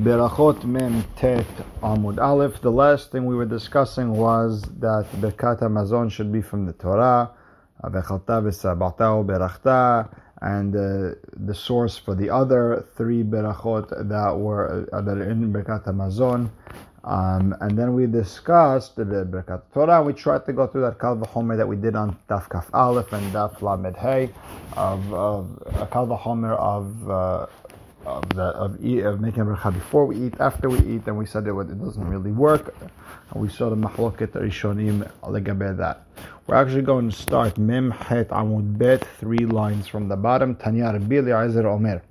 Berachot 0.00 0.64
Mem 0.64 1.04
Tet 1.14 1.44
Amud 1.82 2.18
Aleph. 2.18 2.62
The 2.62 2.72
last 2.72 3.12
thing 3.12 3.26
we 3.26 3.34
were 3.34 3.44
discussing 3.44 4.12
was 4.12 4.62
that 4.78 5.04
Birkat 5.20 5.60
Hamazon 5.60 6.10
should 6.10 6.32
be 6.32 6.40
from 6.40 6.64
the 6.64 6.72
Torah, 6.72 7.30
Avechalta 7.84 8.40
v'Sabata 8.40 9.22
Berachta, 9.22 10.08
and 10.40 10.74
uh, 10.74 11.16
the 11.36 11.54
source 11.54 11.98
for 11.98 12.14
the 12.14 12.30
other 12.30 12.86
three 12.96 13.22
Berachot 13.22 14.08
that 14.08 14.30
were 14.38 14.88
uh, 14.90 15.02
that 15.02 15.18
are 15.18 15.30
in 15.30 15.52
Birkat 15.52 15.84
Hamazon. 15.84 16.48
Um, 17.04 17.54
and 17.60 17.78
then 17.78 17.94
we 17.94 18.06
discussed 18.06 18.96
the 18.96 19.04
Birkat 19.04 19.62
Torah. 19.74 20.02
We 20.02 20.14
tried 20.14 20.46
to 20.46 20.54
go 20.54 20.66
through 20.66 20.82
that 20.82 20.98
Kal 20.98 21.16
V'Chomer 21.16 21.56
that 21.58 21.68
we 21.68 21.76
did 21.76 21.94
on 21.94 22.16
Daf 22.28 22.48
Kaf 22.48 22.68
Aleph 22.72 23.12
and 23.12 23.32
Daf 23.32 23.60
Lamed 23.60 23.96
Hey 23.96 24.30
of, 24.76 25.12
of 25.12 25.62
a 25.74 25.86
Kal 25.86 26.06
V'Chomer 26.06 26.58
of 26.58 27.10
uh, 27.10 27.46
of 28.06 28.28
the 28.30 28.42
of, 28.42 28.82
eat, 28.84 29.02
of 29.02 29.20
making 29.20 29.44
bracha 29.44 29.72
before 29.72 30.06
we 30.06 30.26
eat, 30.26 30.34
after 30.40 30.68
we 30.68 30.78
eat, 30.78 31.06
and 31.06 31.16
we 31.16 31.26
said 31.26 31.46
it, 31.46 31.54
it 31.54 31.84
doesn't 31.84 32.08
really 32.08 32.32
work. 32.32 32.74
And 33.30 33.42
we 33.42 33.48
saw 33.48 33.70
the 33.70 33.76
mahloket 33.76 34.32
rishonim 34.32 35.10
legabe 35.22 35.76
that. 35.76 36.06
We're 36.46 36.56
actually 36.56 36.82
going 36.82 37.10
to 37.10 37.16
start 37.16 37.58
mem 37.58 37.90
het 37.90 38.28
amud 38.28 38.78
bet, 38.78 39.04
three 39.18 39.46
lines 39.46 39.86
from 39.86 40.08
the 40.08 40.16
bottom. 40.16 40.56
Tanya 40.56 40.92
Rabbi 40.92 41.16
Eliezer 41.16 41.66
Omer. 41.66 42.02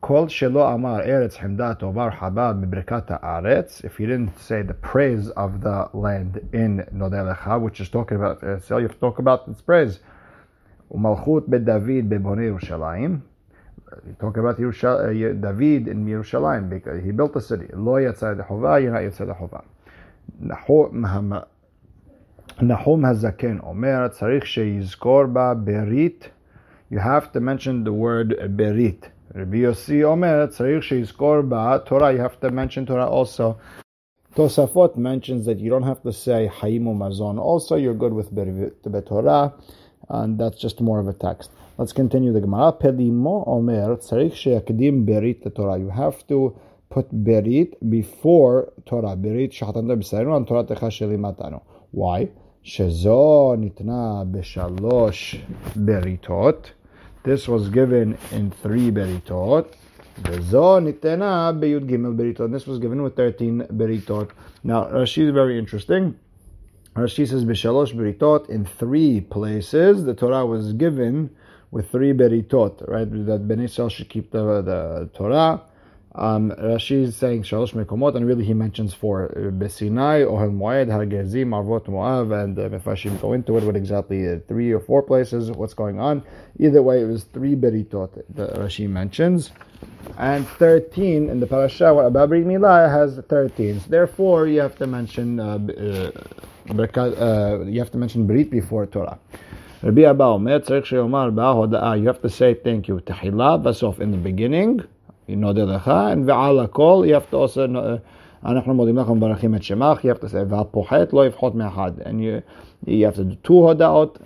Kol 0.00 0.26
shelo 0.26 0.74
amar 0.74 1.02
eretz 1.02 1.36
himdat 1.36 1.80
ovar 1.80 2.16
haba 2.16 2.54
bibrekat 2.54 3.20
haaretz. 3.20 3.84
If 3.84 4.00
you 4.00 4.06
didn't 4.06 4.38
say 4.40 4.62
the 4.62 4.74
praise 4.74 5.30
of 5.30 5.60
the 5.60 5.88
land 5.92 6.48
in 6.52 6.84
Nodelecha, 6.92 7.60
which 7.60 7.80
is 7.80 7.88
talking 7.88 8.16
about, 8.16 8.42
uh, 8.42 8.58
so 8.58 8.78
you 8.78 8.88
have 8.88 8.94
to 8.94 9.00
talk 9.00 9.18
about 9.18 9.46
its 9.46 9.60
praise. 9.60 10.00
Umalchut 10.92 11.48
be 11.48 11.58
David 11.58 12.08
bebonei 12.10 12.50
Yerushalayim 12.50 13.22
you're 14.04 14.14
talking 14.20 14.40
about 14.40 14.58
Yerusha, 14.58 15.10
uh, 15.10 15.52
David 15.52 15.88
in 15.88 16.06
Yerushalayim 16.06 16.68
because 16.68 17.02
he 17.04 17.10
built 17.10 17.34
the 17.34 17.40
city. 17.40 17.66
Lo 17.72 17.92
yatzad 17.92 18.46
hova, 18.46 18.80
you're 18.80 18.92
not 18.92 19.02
yatzad 19.02 19.36
hova. 19.36 19.64
נחום 22.62 23.04
הזקן 23.04 23.58
אומר, 23.62 24.08
צריך 24.08 24.46
שיזכור 24.46 25.26
בה 25.26 25.54
ברית. 25.54 26.28
You 26.90 26.98
have 26.98 27.32
to 27.32 27.40
mention 27.40 27.84
the 27.84 27.92
word 27.92 28.34
berit. 28.56 29.08
Rabbi 29.34 29.56
יוסי 29.56 30.04
Omer, 30.04 30.46
צריך 30.50 30.82
שיזכור 30.82 31.40
בה 31.48 31.78
Torah. 31.86 32.12
You 32.12 32.18
have 32.18 32.38
to 32.40 32.50
mention 32.50 32.86
Torah 32.86 33.08
also. 33.08 33.56
Tosafot 34.34 34.96
mentions 34.96 35.44
that 35.44 35.58
you 35.58 35.68
don't 35.68 35.82
have 35.82 36.02
to 36.02 36.12
say 36.12 36.50
Hayim 36.60 36.84
Mazon. 36.84 37.38
Also, 37.38 37.76
you're 37.76 37.94
good 37.94 38.14
with 38.14 38.34
Berit 38.34 39.06
Torah, 39.06 39.52
and 40.08 40.38
that's 40.38 40.58
just 40.58 40.80
more 40.80 40.98
of 40.98 41.06
a 41.06 41.12
text. 41.12 41.50
Let's 41.82 41.92
continue 41.92 42.32
the 42.32 42.40
Gemara. 42.40 42.74
Pelimo 42.74 43.42
Omer 43.44 43.96
Tzarich 43.96 44.34
Sheyakedim 44.34 45.04
Berit 45.04 45.52
Torah. 45.52 45.76
You 45.80 45.90
have 45.90 46.24
to 46.28 46.56
put 46.88 47.10
Berit 47.24 47.74
before 47.90 48.72
Torah. 48.86 49.16
Berit 49.16 49.50
Shahatanda 49.50 49.96
B'Sayinu 50.00 50.36
and 50.36 50.46
Torah 50.46 50.62
Techa 50.62 50.92
Shelimatanu. 50.92 51.60
Why? 51.90 52.28
Shezo 52.64 53.58
Nitna 53.58 54.30
B'Shalosh 54.30 55.42
Beritot. 55.76 56.66
This 57.24 57.48
was 57.48 57.68
given 57.68 58.16
in 58.30 58.52
three 58.52 58.92
Beritot. 58.92 59.66
Vezo 60.20 60.78
Nitena 60.78 61.52
B'Yud 61.58 61.88
Gimel 61.88 62.16
Beritot. 62.16 62.52
This 62.52 62.68
was 62.68 62.78
given 62.78 63.02
with 63.02 63.16
13 63.16 63.66
Beritot. 63.72 64.30
Now, 64.62 64.84
Rashi 64.84 65.26
is 65.26 65.32
very 65.32 65.58
interesting. 65.58 66.16
Rashi 66.94 67.28
says 67.28 67.44
B'Shalosh 67.44 67.92
Beritot 67.92 68.48
in 68.48 68.66
three 68.66 69.20
places. 69.20 70.04
The 70.04 70.14
Torah 70.14 70.46
was 70.46 70.74
given 70.74 71.34
with 71.72 71.90
three 71.90 72.12
beritot, 72.12 72.86
right? 72.86 73.10
That 73.26 73.48
Ben 73.48 73.60
Israel 73.60 73.88
should 73.88 74.08
keep 74.08 74.30
the, 74.30 74.62
the 74.62 75.10
Torah. 75.14 75.62
Um, 76.14 76.50
Rashi 76.50 77.04
is 77.04 77.16
saying 77.16 77.44
shalosh 77.44 77.72
mekomot, 77.72 78.14
and 78.14 78.26
really 78.26 78.44
he 78.44 78.52
mentions 78.52 78.92
four: 78.92 79.32
Besinai, 79.34 80.26
Ohel 80.26 80.52
Moed, 80.52 80.88
Hargezim, 80.88 81.48
Arvot 81.48 81.86
Moav, 81.86 82.38
and 82.38 82.58
uh, 82.58 82.68
Mefarshim 82.68 83.18
go 83.18 83.32
into 83.32 83.56
it. 83.56 83.64
What 83.64 83.76
exactly 83.76 84.28
uh, 84.28 84.36
three 84.46 84.70
or 84.72 84.80
four 84.80 85.02
places? 85.02 85.50
What's 85.50 85.72
going 85.72 85.98
on? 85.98 86.22
Either 86.58 86.82
way, 86.82 87.00
it 87.00 87.06
was 87.06 87.24
three 87.24 87.56
beritot 87.56 88.22
that 88.34 88.54
Rashi 88.56 88.86
mentions, 88.86 89.52
and 90.18 90.46
thirteen 90.46 91.30
in 91.30 91.40
the 91.40 91.46
parasha. 91.46 91.94
What 91.94 92.12
Ababri 92.12 92.44
Milah 92.44 92.92
has 92.92 93.18
thirteen. 93.30 93.80
Therefore, 93.88 94.46
you 94.46 94.60
have 94.60 94.76
to 94.76 94.86
mention 94.86 95.40
uh, 95.40 95.56
uh, 95.56 96.10
uh, 96.68 97.64
you 97.64 97.78
have 97.78 97.90
to 97.90 97.96
mention 97.96 98.28
berit 98.28 98.50
before 98.50 98.84
Torah. 98.84 99.18
Rabbi 99.83 100.05
Abba 100.05 100.23
Omer, 100.23 100.59
צריך 100.61 100.85
שיאמר 100.85 101.29
בהודעה, 101.29 101.93
you 101.95 102.07
have 102.07 102.25
to 102.25 102.29
say 102.29 102.65
thank 102.65 102.89
you, 102.89 102.99
תחילה, 103.03 103.57
בסוף, 103.57 103.99
in 103.99 104.03
the 104.03 104.27
beginning, 104.27 104.83
נודה 105.29 105.63
לך, 105.63 105.87
and 105.87 106.19
ועל 106.25 106.59
הכל, 106.59 107.03
you 107.05 107.09
have 107.09 107.33
to 107.33 107.35
also, 107.35 107.59
אנחנו 108.45 108.73
מודים 108.73 108.97
לך 108.97 109.09
ומברכים 109.09 109.55
את 109.55 109.63
שמך, 109.63 109.99
you 109.99 110.17
have 110.17 110.21
to 110.21 110.27
say, 110.27 110.37
והפוחת 110.47 111.13
לא 111.13 111.27
יפחות 111.27 111.55
מאחד, 111.55 111.91
and 111.99 112.05
you, 112.05 112.87
you 112.87 112.89
have 112.89 113.15
to 113.15 113.23
do 113.23 113.47
two 113.47 113.51
הודעות, 113.51 114.19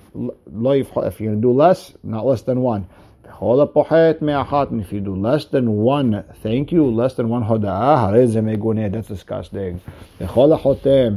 לא 0.55 0.75
יפחות, 0.75 1.03
if 1.03 1.21
you 1.21 1.43
do 1.43 1.51
less, 1.59 1.93
not 2.05 2.25
less 2.25 2.41
than 2.41 2.57
one. 2.57 2.81
וכל 3.25 3.61
הפוחת 3.61 4.21
מאחת, 4.21 4.67
and 4.71 4.81
if 4.81 4.93
you 4.93 4.99
do 5.05 5.15
less 5.15 5.45
than 5.45 5.67
one, 5.85 6.13
thank 6.43 6.71
you, 6.71 6.83
less 6.95 7.15
than 7.15 7.29
one 7.29 7.43
הודעה, 7.47 8.05
הרי 8.05 8.27
זה 8.27 8.41
מגונה, 8.41 8.81
that's 8.87 9.11
disgusting. 9.11 9.91
וכל 10.21 10.53
החותם, 10.53 11.13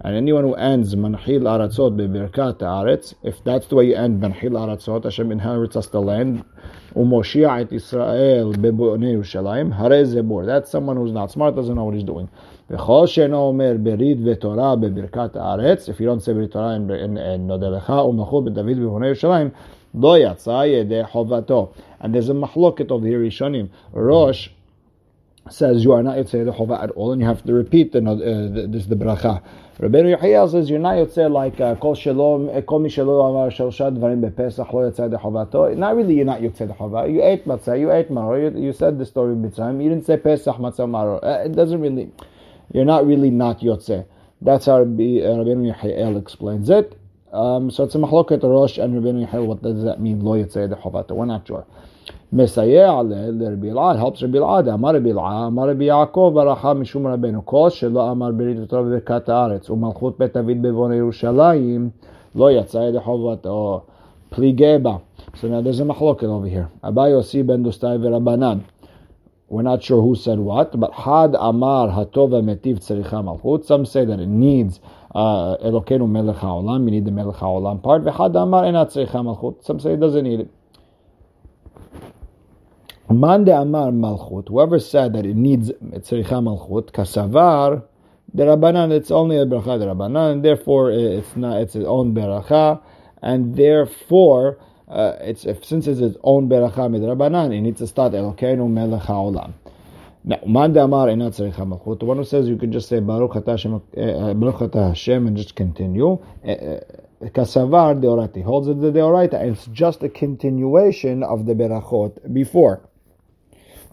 and 0.00 0.14
anyone 0.14 0.44
who 0.44 0.54
ends 0.54 0.94
Manchil 0.94 1.42
Aratzot 1.42 1.96
Bebirkat 1.96 2.58
Aretz, 2.58 3.14
if 3.22 3.42
that's 3.44 3.66
the 3.66 3.74
way 3.74 3.86
you 3.86 3.94
end 3.94 4.22
Manchil 4.22 4.52
Aratzot, 4.52 5.04
Hashem 5.04 5.32
inherits 5.32 5.76
us 5.76 5.88
the 5.88 6.00
land, 6.00 6.44
Umoshiach 6.94 7.72
Israel 7.72 8.52
Bebonei 8.54 9.16
Yerushalayim, 9.16 9.76
Hare. 9.76 10.46
That's 10.46 10.70
someone 10.70 10.96
who's 10.96 11.12
not 11.12 11.30
smart, 11.30 11.56
doesn't 11.56 11.74
know 11.74 11.84
what 11.84 11.94
he's 11.94 12.04
doing. 12.04 12.28
V'chol 12.70 13.06
sheno 13.06 13.50
omer 13.50 13.78
berid 13.78 14.20
v'torah 14.20 14.78
bebirkat 14.78 15.32
Aretz, 15.32 15.88
if 15.88 15.98
you 15.98 16.06
don't 16.06 16.20
say 16.20 16.32
in, 16.32 16.40
in 16.40 17.46
Nodelecha, 17.46 17.86
Umachot 17.86 18.54
David 18.54 18.78
Bebonei 18.78 19.14
Yerushalayim, 19.14 19.54
lo 19.94 20.18
yatsa 20.18 20.66
yedeh 20.68 21.08
chovato. 21.10 21.74
And 22.00 22.14
there's 22.14 22.28
a 22.28 22.34
mahloket 22.34 22.90
of 22.90 23.02
the 23.02 23.10
Rishonim. 23.10 23.70
Rosh 23.92 24.50
says 25.50 25.84
you 25.84 25.92
are 25.92 26.02
not 26.02 26.16
Yotzei 26.16 26.44
the 26.44 26.52
Chova 26.52 26.82
at 26.82 26.90
all, 26.92 27.12
and 27.12 27.20
you 27.20 27.26
have 27.26 27.44
to 27.44 27.52
repeat 27.52 27.92
the, 27.92 27.98
uh, 27.98 28.66
this 28.68 28.86
the 28.86 28.96
bracha. 28.96 29.42
Rabbeinu 29.78 30.18
Yehiel 30.18 30.50
says 30.50 30.70
you're 30.70 30.78
not 30.78 30.94
Yotzei 30.94 31.30
like 31.30 31.60
uh, 31.60 31.74
Kol 31.76 31.94
Shalom, 31.94 32.48
uh, 32.48 32.60
Kol 32.62 32.80
Mi 32.80 32.88
Shalom 32.88 33.34
Amar 33.34 33.50
Shalsha 33.50 33.96
Dvarim 33.96 34.28
BePesach 34.28 34.72
Lo 34.72 34.90
Yotzei 34.90 35.10
the 35.10 35.18
Chovato. 35.18 35.76
Not 35.76 35.96
really, 35.96 36.16
you're 36.16 36.24
not 36.24 36.40
Yotzei 36.40 36.66
the 36.66 36.74
Chova. 36.74 37.12
You 37.12 37.22
ate 37.22 37.44
matzah, 37.46 37.78
you 37.78 37.92
ate 37.92 38.10
maror, 38.10 38.54
You, 38.54 38.60
you 38.60 38.72
said 38.72 38.98
the 38.98 39.04
story 39.04 39.32
of 39.32 39.38
Mitzrayim. 39.38 39.82
You 39.82 39.90
didn't 39.90 40.06
say 40.06 40.16
Pesach 40.16 40.56
matzah 40.56 40.88
maror. 40.88 41.22
Uh, 41.22 41.44
it 41.44 41.52
doesn't 41.52 41.80
really. 41.80 42.10
You're 42.72 42.84
not 42.84 43.06
really 43.06 43.30
not 43.30 43.60
Yotzei. 43.60 44.06
That's 44.40 44.66
how 44.66 44.76
uh, 44.76 44.84
Rabbeinu 44.84 45.74
Yehiel 45.74 46.20
explains 46.20 46.70
it. 46.70 46.98
Um, 47.32 47.70
so 47.70 47.84
it's 47.84 47.94
a 47.94 47.98
mahloket 47.98 48.42
Rosh 48.42 48.78
and 48.78 48.94
Rabbeinu 48.94 49.28
Yehiel. 49.28 49.46
What 49.46 49.62
does 49.62 49.84
that 49.84 50.00
mean? 50.00 50.20
Lo 50.20 50.42
Yotzei 50.42 50.68
the 50.68 50.76
Chovato. 50.76 51.10
We're 51.10 51.26
not 51.26 51.46
sure. 51.46 51.66
מסייע 52.33 53.01
לרבי 53.39 53.71
אלעד, 53.71 53.97
helps 53.99 54.23
רבי 54.23 54.39
אלעד, 54.39 54.67
אמר 54.67 54.95
רבי 54.95 55.11
אלעד, 55.11 55.47
אמר 55.47 55.69
רבי 55.69 55.85
יעקב 55.85 56.31
ברכה 56.35 56.73
משום 56.73 57.07
רבנו, 57.07 57.45
כל 57.45 57.69
שלא 57.69 58.11
אמר 58.11 58.31
ברית 58.31 58.57
ותורה 58.59 58.83
בברכת 58.83 59.29
הארץ, 59.29 59.69
ומלכות 59.69 60.19
בית 60.19 60.37
דוד 60.37 60.61
בבון 60.61 60.93
ירושלים, 60.93 61.89
לא 62.35 62.51
יצא 62.51 62.77
ידי 62.77 62.99
חובתו, 62.99 63.81
פליגי 64.29 64.77
בה. 64.81 64.95
So 65.33 65.47
now 65.47 65.61
there's 65.61 65.81
a 65.81 65.85
מחלוקת 65.85 66.27
over 66.27 66.55
here. 66.55 66.87
אבא 66.87 67.07
יוסי 67.07 67.43
בן 67.43 67.63
דוסטאי 67.63 67.97
ורבנן. 68.01 68.57
We're 69.51 69.63
not 69.63 69.83
sure 69.83 70.01
who 70.01 70.15
said 70.15 70.39
what, 70.39 70.79
but 70.79 70.91
had 70.93 71.35
אמר 71.35 71.87
הטוב 71.91 72.33
המטיב 72.33 72.77
צריכה 72.77 73.21
מלכות. 73.21 73.63
Some 73.63 73.85
say 73.85 74.05
that 74.05 74.19
it 74.19 74.41
needs 74.41 74.79
אלוקינו 75.63 76.07
מלך 76.07 76.43
העולם, 76.43 76.87
we 76.87 76.89
need 76.89 77.07
the 77.07 77.11
מלך 77.11 77.43
העולם 77.43 77.77
part, 77.83 78.01
וחד 78.03 78.37
אמר 78.37 78.63
אינה 78.63 78.85
צריכה 78.85 79.21
מלכות. 79.21 79.63
Some 79.63 79.79
say 79.79 79.89
it 79.97 79.99
doesn't 79.99 80.23
need 80.23 80.39
it. 80.39 80.64
Mande 83.08 83.50
Amar 83.50 83.92
Malchut, 83.92 84.48
whoever 84.48 84.80
said 84.80 85.12
that 85.12 85.24
it 85.24 85.36
needs 85.36 85.70
Tzricha 85.70 86.42
Malchut, 86.42 86.90
Kasavar, 86.90 87.84
the 88.34 88.42
Rabbanan, 88.42 88.90
it's 88.90 89.12
only 89.12 89.36
a 89.36 89.46
Bracha 89.46 89.78
the 89.78 89.86
Rabbanan, 89.86 90.32
and 90.32 90.44
therefore 90.44 90.90
it's 90.90 91.36
not, 91.36 91.60
it's 91.60 91.76
its 91.76 91.86
own 91.86 92.14
Beracha, 92.14 92.82
and 93.22 93.54
therefore, 93.54 94.58
uh, 94.88 95.12
it's 95.20 95.44
if, 95.44 95.64
since 95.64 95.86
it's 95.86 96.00
its 96.00 96.16
own 96.24 96.48
Beracha 96.48 96.90
mid 96.90 97.02
Rabbanan, 97.02 97.56
it 97.56 97.60
needs 97.60 97.78
to 97.78 97.86
start 97.86 98.12
Elokeinu 98.12 98.68
Melech 98.68 99.02
HaOlam. 99.02 99.52
Now, 100.24 100.40
Mande 100.44 100.78
Amar 100.78 101.06
Inat 101.06 101.38
Tzricha 101.38 101.64
Malchut, 101.64 102.00
the 102.00 102.06
one 102.06 102.16
who 102.16 102.24
says 102.24 102.48
you 102.48 102.56
can 102.56 102.72
just 102.72 102.88
say 102.88 102.98
Baruch 102.98 103.46
Hashem, 103.46 103.74
uh, 103.74 104.34
Baruch 104.34 104.74
Hashem 104.74 105.28
and 105.28 105.36
just 105.36 105.54
continue, 105.54 106.18
Kasavar 107.22 108.00
Deoraita 108.02 108.42
holds 108.42 108.66
it 108.66 108.80
the 108.80 108.90
Deoraita, 108.90 109.34
it's 109.34 109.66
just 109.66 110.02
a 110.02 110.08
continuation 110.08 111.22
of 111.22 111.46
the 111.46 111.54
Berachot 111.54 112.34
before. 112.34 112.82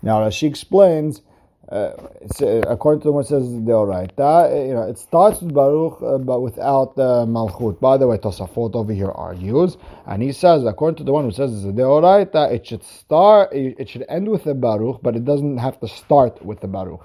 Now, 0.03 0.23
as 0.23 0.35
she 0.35 0.47
explains, 0.47 1.21
uh, 1.71 1.93
according 2.67 3.01
to 3.03 3.11
what 3.13 3.25
says 3.25 3.51
the 3.51 3.59
Deoraita, 3.59 4.67
you 4.67 4.73
know, 4.73 4.83
it 4.83 4.99
starts 4.99 5.41
with 5.41 5.53
Baruch, 5.53 5.97
uh, 6.03 6.17
but 6.17 6.41
without 6.41 6.93
uh, 6.99 7.25
Malchut. 7.25 7.79
By 7.79 7.95
the 7.95 8.05
way, 8.05 8.17
Tosafot 8.17 8.75
over 8.75 8.91
here 8.93 9.11
argues, 9.11 9.77
and 10.05 10.21
he 10.21 10.33
says, 10.33 10.65
according 10.65 10.97
to 10.97 11.03
the 11.05 11.13
one 11.13 11.23
who 11.23 11.31
says 11.31 11.53
it's 11.53 11.63
a 11.63 11.71
Deoraita, 11.71 12.51
it 12.51 12.67
should 12.67 12.83
start, 12.83 13.53
it 13.53 13.87
should 13.87 14.05
end 14.09 14.27
with 14.27 14.43
the 14.43 14.53
Baruch, 14.53 15.01
but 15.01 15.15
it 15.15 15.23
doesn't 15.23 15.57
have 15.57 15.79
to 15.79 15.87
start 15.87 16.45
with 16.45 16.59
the 16.59 16.67
Baruch. 16.67 17.01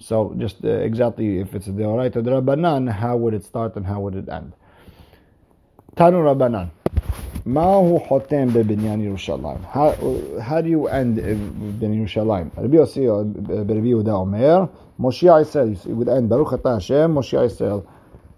So, 0.00 0.34
just 0.38 0.64
uh, 0.64 0.68
exactly 0.68 1.40
if 1.40 1.54
it's 1.54 1.66
the 1.66 1.72
Rabbanan, 1.72 2.90
how 2.90 3.16
would 3.18 3.34
it 3.34 3.44
start 3.44 3.76
and 3.76 3.84
how 3.84 4.00
would 4.00 4.14
it 4.14 4.28
end? 4.28 4.54
Tanu 5.98 6.22
Rabbanan. 6.22 6.70
Mahu 7.44 7.98
Hotem 8.06 8.52
Bebinyan 8.52 9.02
Yerushalayim. 9.02 9.64
How 10.40 10.60
do 10.60 10.68
you 10.68 10.86
end 10.86 11.18
uh, 11.18 11.22
in 11.22 12.06
Yerushalayim? 12.06 12.56
Rabbi 12.56 12.76
Yossi, 12.76 13.08
uh, 13.08 13.24
Rabbi 13.24 13.72
Yehuda 13.72 14.10
Omer, 14.10 14.68
Moshe 15.00 15.24
Yisrael, 15.24 15.74
it 15.84 15.92
would 15.92 16.08
end 16.08 16.28
Baruch 16.28 16.50
Atah 16.50 16.74
Hashem, 16.74 17.12
Moshe 17.12 17.36
Yisrael. 17.36 17.84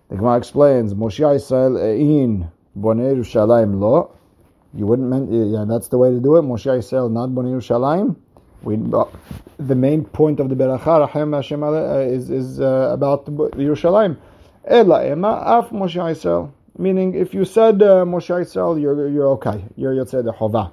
The 0.09 0.17
Gemara 0.17 0.39
explains, 0.39 0.95
Moshe 0.95 1.21
Yisrael 1.21 2.01
in 2.01 2.51
Bonei 2.79 3.15
Yerushalayim 3.15 3.79
lo. 3.79 4.11
You 4.73 4.87
wouldn't 4.87 5.11
mean, 5.11 5.53
yeah, 5.53 5.67
that's 5.69 5.89
the 5.89 5.99
way 5.99 6.09
to 6.09 6.19
do 6.19 6.37
it. 6.37 6.43
Moshe 6.43 6.65
Yisrael, 6.65 7.12
not 7.12 7.29
Bonei 7.29 7.61
Yerushalayim. 7.61 8.17
We, 8.62 8.79
uh, 8.95 9.05
the 9.59 9.75
main 9.75 10.07
point 10.07 10.41
of 10.41 10.49
the 10.49 10.55
Beracha, 10.55 11.07
Rahem 11.07 11.35
Hashem, 11.37 11.62
is, 12.11 12.31
is 12.31 12.59
uh, 12.59 12.89
about 12.91 13.27
Yerushalayim. 13.27 14.17
Ela 14.65 15.12
Ema, 15.12 15.43
Af 15.45 15.69
Moshe 15.69 15.97
Yisrael. 15.97 16.53
Meaning, 16.78 17.14
if 17.14 17.34
you 17.34 17.44
said 17.44 17.82
uh, 17.82 18.05
Moshe 18.05 18.31
Yisrael, 18.31 18.81
you're, 18.81 19.08
you're 19.08 19.28
okay. 19.31 19.64
You're 19.76 19.94
Yotzei 19.94 20.25
the 20.25 20.32
Chova. 20.32 20.72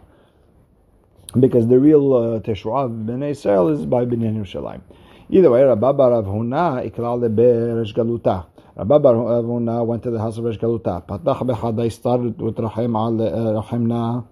Because 1.38 1.67
the 1.67 1.79
real 1.79 2.13
uh, 2.13 2.39
Teshua 2.39 2.85
of 2.85 2.91
Bnei 2.91 3.31
Yisrael 3.31 3.73
is 3.73 3.85
by 3.85 4.05
Binyan 4.05 4.38
Yerushalayim. 4.38 4.81
Either 5.29 5.49
way, 5.51 5.63
Rabba 5.63 5.94
Bar 5.94 6.11
Huna 6.23 6.89
ikral 6.89 7.19
leberesh 7.19 7.94
galuta. 7.94 8.45
Rabba 8.77 8.99
Bar 8.99 9.13
Huna 9.15 9.85
went 9.85 10.03
to 10.03 10.11
the 10.11 10.19
house 10.19 10.38
of 10.38 10.45
Resh 10.45 10.57
Galuta. 10.59 11.05
Patach 11.05 11.39
bechada, 11.39 11.83
he 11.83 11.89
started 11.89 12.39
with 12.39 12.57
Rahim 12.59 12.95
al 12.95 13.13
Rahimna, 13.13 14.25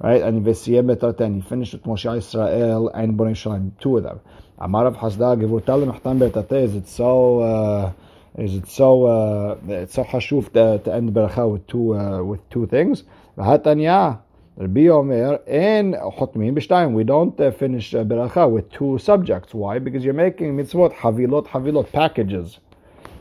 right? 0.00 0.20
And 0.20 0.44
Vesiyem 0.44 0.94
betarten, 0.94 1.36
he 1.36 1.40
finished 1.40 1.72
with 1.72 1.84
Moshe 1.84 2.04
Yisrael 2.04 2.90
and 2.92 3.16
Bnei 3.16 3.30
Yisraelim, 3.30 3.70
two 3.80 3.96
of 3.96 4.02
them. 4.02 4.20
Amar 4.58 4.86
of 4.86 4.96
Hasda, 4.96 5.40
Gevurtal 5.40 5.90
mechtam 5.90 6.18
betate, 6.18 6.64
is 6.64 6.74
it 6.74 6.88
so... 6.88 7.40
Uh, 7.40 7.92
is 8.36 8.56
it 8.56 8.68
so 8.68 9.06
uh, 9.06 9.56
it's 9.68 9.94
so 9.94 10.04
hashuv 10.04 10.52
to, 10.52 10.82
to 10.84 10.92
end 10.92 11.10
beracha 11.12 11.50
with 11.50 11.66
two 11.66 11.94
uh, 11.94 12.22
with 12.22 12.48
two 12.50 12.66
things. 12.66 13.04
V'hatanya 13.38 14.20
Rabbi 14.56 14.88
Omer 14.88 15.40
and 15.46 15.94
chotmin 15.94 16.56
b'shtayim. 16.56 16.92
We 16.94 17.04
don't 17.04 17.38
uh, 17.40 17.52
finish 17.52 17.94
uh, 17.94 18.04
beracha 18.04 18.50
with 18.50 18.70
two 18.72 18.98
subjects. 18.98 19.54
Why? 19.54 19.78
Because 19.78 20.04
you're 20.04 20.14
making 20.14 20.56
mitzvot 20.56 20.94
havilot 20.94 21.46
havilot 21.46 21.92
packages. 21.92 22.58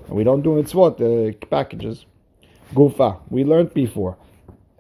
We 0.10 0.24
don't 0.24 0.42
do 0.42 0.50
mitzvot 0.50 1.00
uh, 1.02 1.46
packages. 1.48 2.06
Gufa. 2.74 3.20
We 3.30 3.44
learned 3.44 3.74
before. 3.74 4.18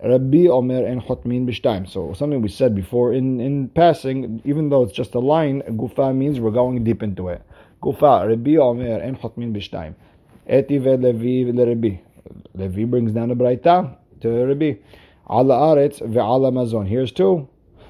Rabbi 0.03 0.47
Omer 0.47 0.85
and 0.85 1.01
Chotmin 1.01 1.47
b'shtayim. 1.47 1.87
So 1.87 2.13
something 2.13 2.41
we 2.41 2.49
said 2.49 2.75
before 2.75 3.13
in, 3.13 3.39
in 3.39 3.69
passing, 3.69 4.41
even 4.43 4.69
though 4.69 4.83
it's 4.83 4.91
just 4.93 5.13
a 5.15 5.19
line, 5.19 5.61
Gufa 5.61 6.13
means 6.13 6.39
we're 6.39 6.51
going 6.51 6.83
deep 6.83 7.03
into 7.03 7.29
it. 7.29 7.41
Gufa, 7.81 8.27
Rabbi 8.27 8.57
Omer 8.57 8.97
and 8.97 9.17
Chotmin 9.19 9.55
b'shtayim. 9.55 9.95
Eti 10.47 10.79
Levi 10.79 11.51
Rabbi. 11.51 11.97
Levi 12.55 12.83
brings 12.85 13.11
down 13.13 13.31
a 13.31 13.35
braita 13.35 13.95
to 14.21 14.45
Rabbi. 14.45 14.73
Ala 15.29 15.55
aretz 15.55 16.01
ve'ala 16.01 16.51
mazon. 16.51 16.85
Here's 16.85 17.11
two. 17.11 17.47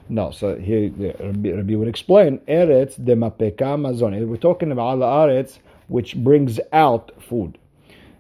No, 0.07 0.29
so 0.31 0.55
here 0.55 0.91
Rabbi, 1.19 1.75
would 1.75 1.87
explain. 1.87 2.37
Eretz 2.47 3.03
de 3.03 3.15
mapeka 3.15 3.79
mazon. 3.79 4.27
We're 4.27 4.37
talking 4.37 4.71
about 4.71 4.97
ala 4.97 5.27
aretz, 5.27 5.57
which 5.87 6.15
brings 6.15 6.59
out 6.71 7.11
food. 7.19 7.57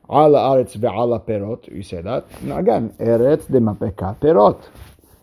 Ala 0.09 0.39
aretz 0.39 0.75
ve'ala 0.77 1.21
perot. 1.23 1.71
You 1.71 1.83
say 1.83 2.01
that. 2.01 2.25
Now 2.41 2.57
again, 2.57 2.89
eretz 2.99 3.45
de 3.51 3.59
mapeka 3.59 4.17
perot. 4.19 4.63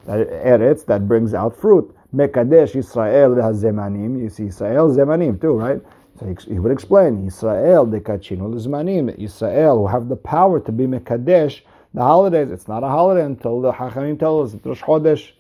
Eretz 0.07 0.87
that 0.87 1.09
brings 1.09 1.35
out 1.35 1.61
fruit. 1.61 1.93
Mekadesh 2.15 2.77
Israel 2.77 3.31
ve'hazemanim. 3.31 4.21
You 4.21 4.29
see 4.29 4.47
Israel 4.47 4.89
zemanim 4.95 5.41
too, 5.41 5.55
right? 5.55 5.81
So 6.20 6.34
he, 6.48 6.60
would 6.60 6.72
explain, 6.72 7.28
Israel, 7.28 7.86
the 7.86 8.00
kachinu 8.00 8.54
lizmanim, 8.54 9.18
Israel, 9.18 9.80
who 9.80 9.88
have 9.88 10.08
the 10.08 10.16
power 10.16 10.60
to 10.62 10.72
be 10.72 10.86
mekadesh, 10.86 11.62
the 11.94 12.02
holidays, 12.02 12.52
it's 12.52 12.68
not 12.68 12.84
a 12.84 12.88
holiday 12.88 13.26
until 13.26 13.60
the 13.62 13.72
Hachamim 13.72 14.18
tell 14.18 14.42
us, 14.42 14.54
it's 14.54 14.66
Rosh 14.66 14.82
Chodesh, 14.82 15.32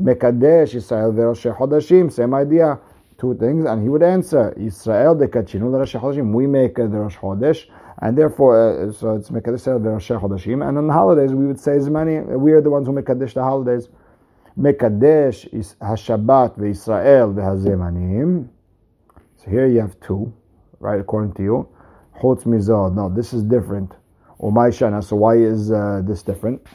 mekadesh, 0.00 0.74
Israel, 0.74 1.12
Rosh 1.12 1.44
Chodeshim, 1.44 2.10
same 2.10 2.34
idea, 2.34 2.78
two 3.18 3.34
things, 3.34 3.66
and 3.66 3.82
he 3.82 3.88
would 3.90 4.02
answer, 4.02 4.54
Israel, 4.58 5.14
the 5.14 5.28
kachinu 5.28 5.70
Rosh 5.78 5.94
Chodeshim, 5.94 6.32
we 6.32 6.46
make 6.46 6.76
the 6.76 6.88
Rosh 6.88 7.16
Chodesh, 7.16 7.66
and 8.00 8.16
therefore, 8.16 8.88
uh, 8.88 8.92
so 8.92 9.16
it's 9.16 9.28
mekadesh, 9.28 9.66
Rosh 9.84 10.10
Chodeshim, 10.10 10.66
and 10.66 10.78
on 10.78 10.86
the 10.86 10.92
holidays, 10.92 11.32
we 11.34 11.46
would 11.46 11.60
say 11.60 11.72
Zmani, 11.72 12.26
we 12.38 12.52
are 12.52 12.62
the 12.62 12.70
ones 12.70 12.86
who 12.86 12.94
mekadesh 12.94 13.34
the 13.34 13.42
holidays. 13.42 13.88
מקדש 14.56 15.48
השבת 15.80 16.54
וישראל 16.58 17.28
והזמנים 17.34 18.44
so 19.43 19.49
here 19.49 19.67
you 19.67 19.79
have 19.79 19.97
two, 20.01 20.33
right, 20.81 20.99
according 20.99 21.33
to 21.35 21.43
you. 21.43 21.69
Chutz 22.21 22.43
mizod. 22.43 22.93
No, 22.93 23.07
this 23.07 23.31
is 23.31 23.41
different. 23.43 23.93
Umay 24.41 24.69
shana. 24.69 25.01
So 25.01 25.15
why 25.15 25.37
is 25.37 25.71
uh, 25.71 26.01
this 26.05 26.23
different? 26.23 26.67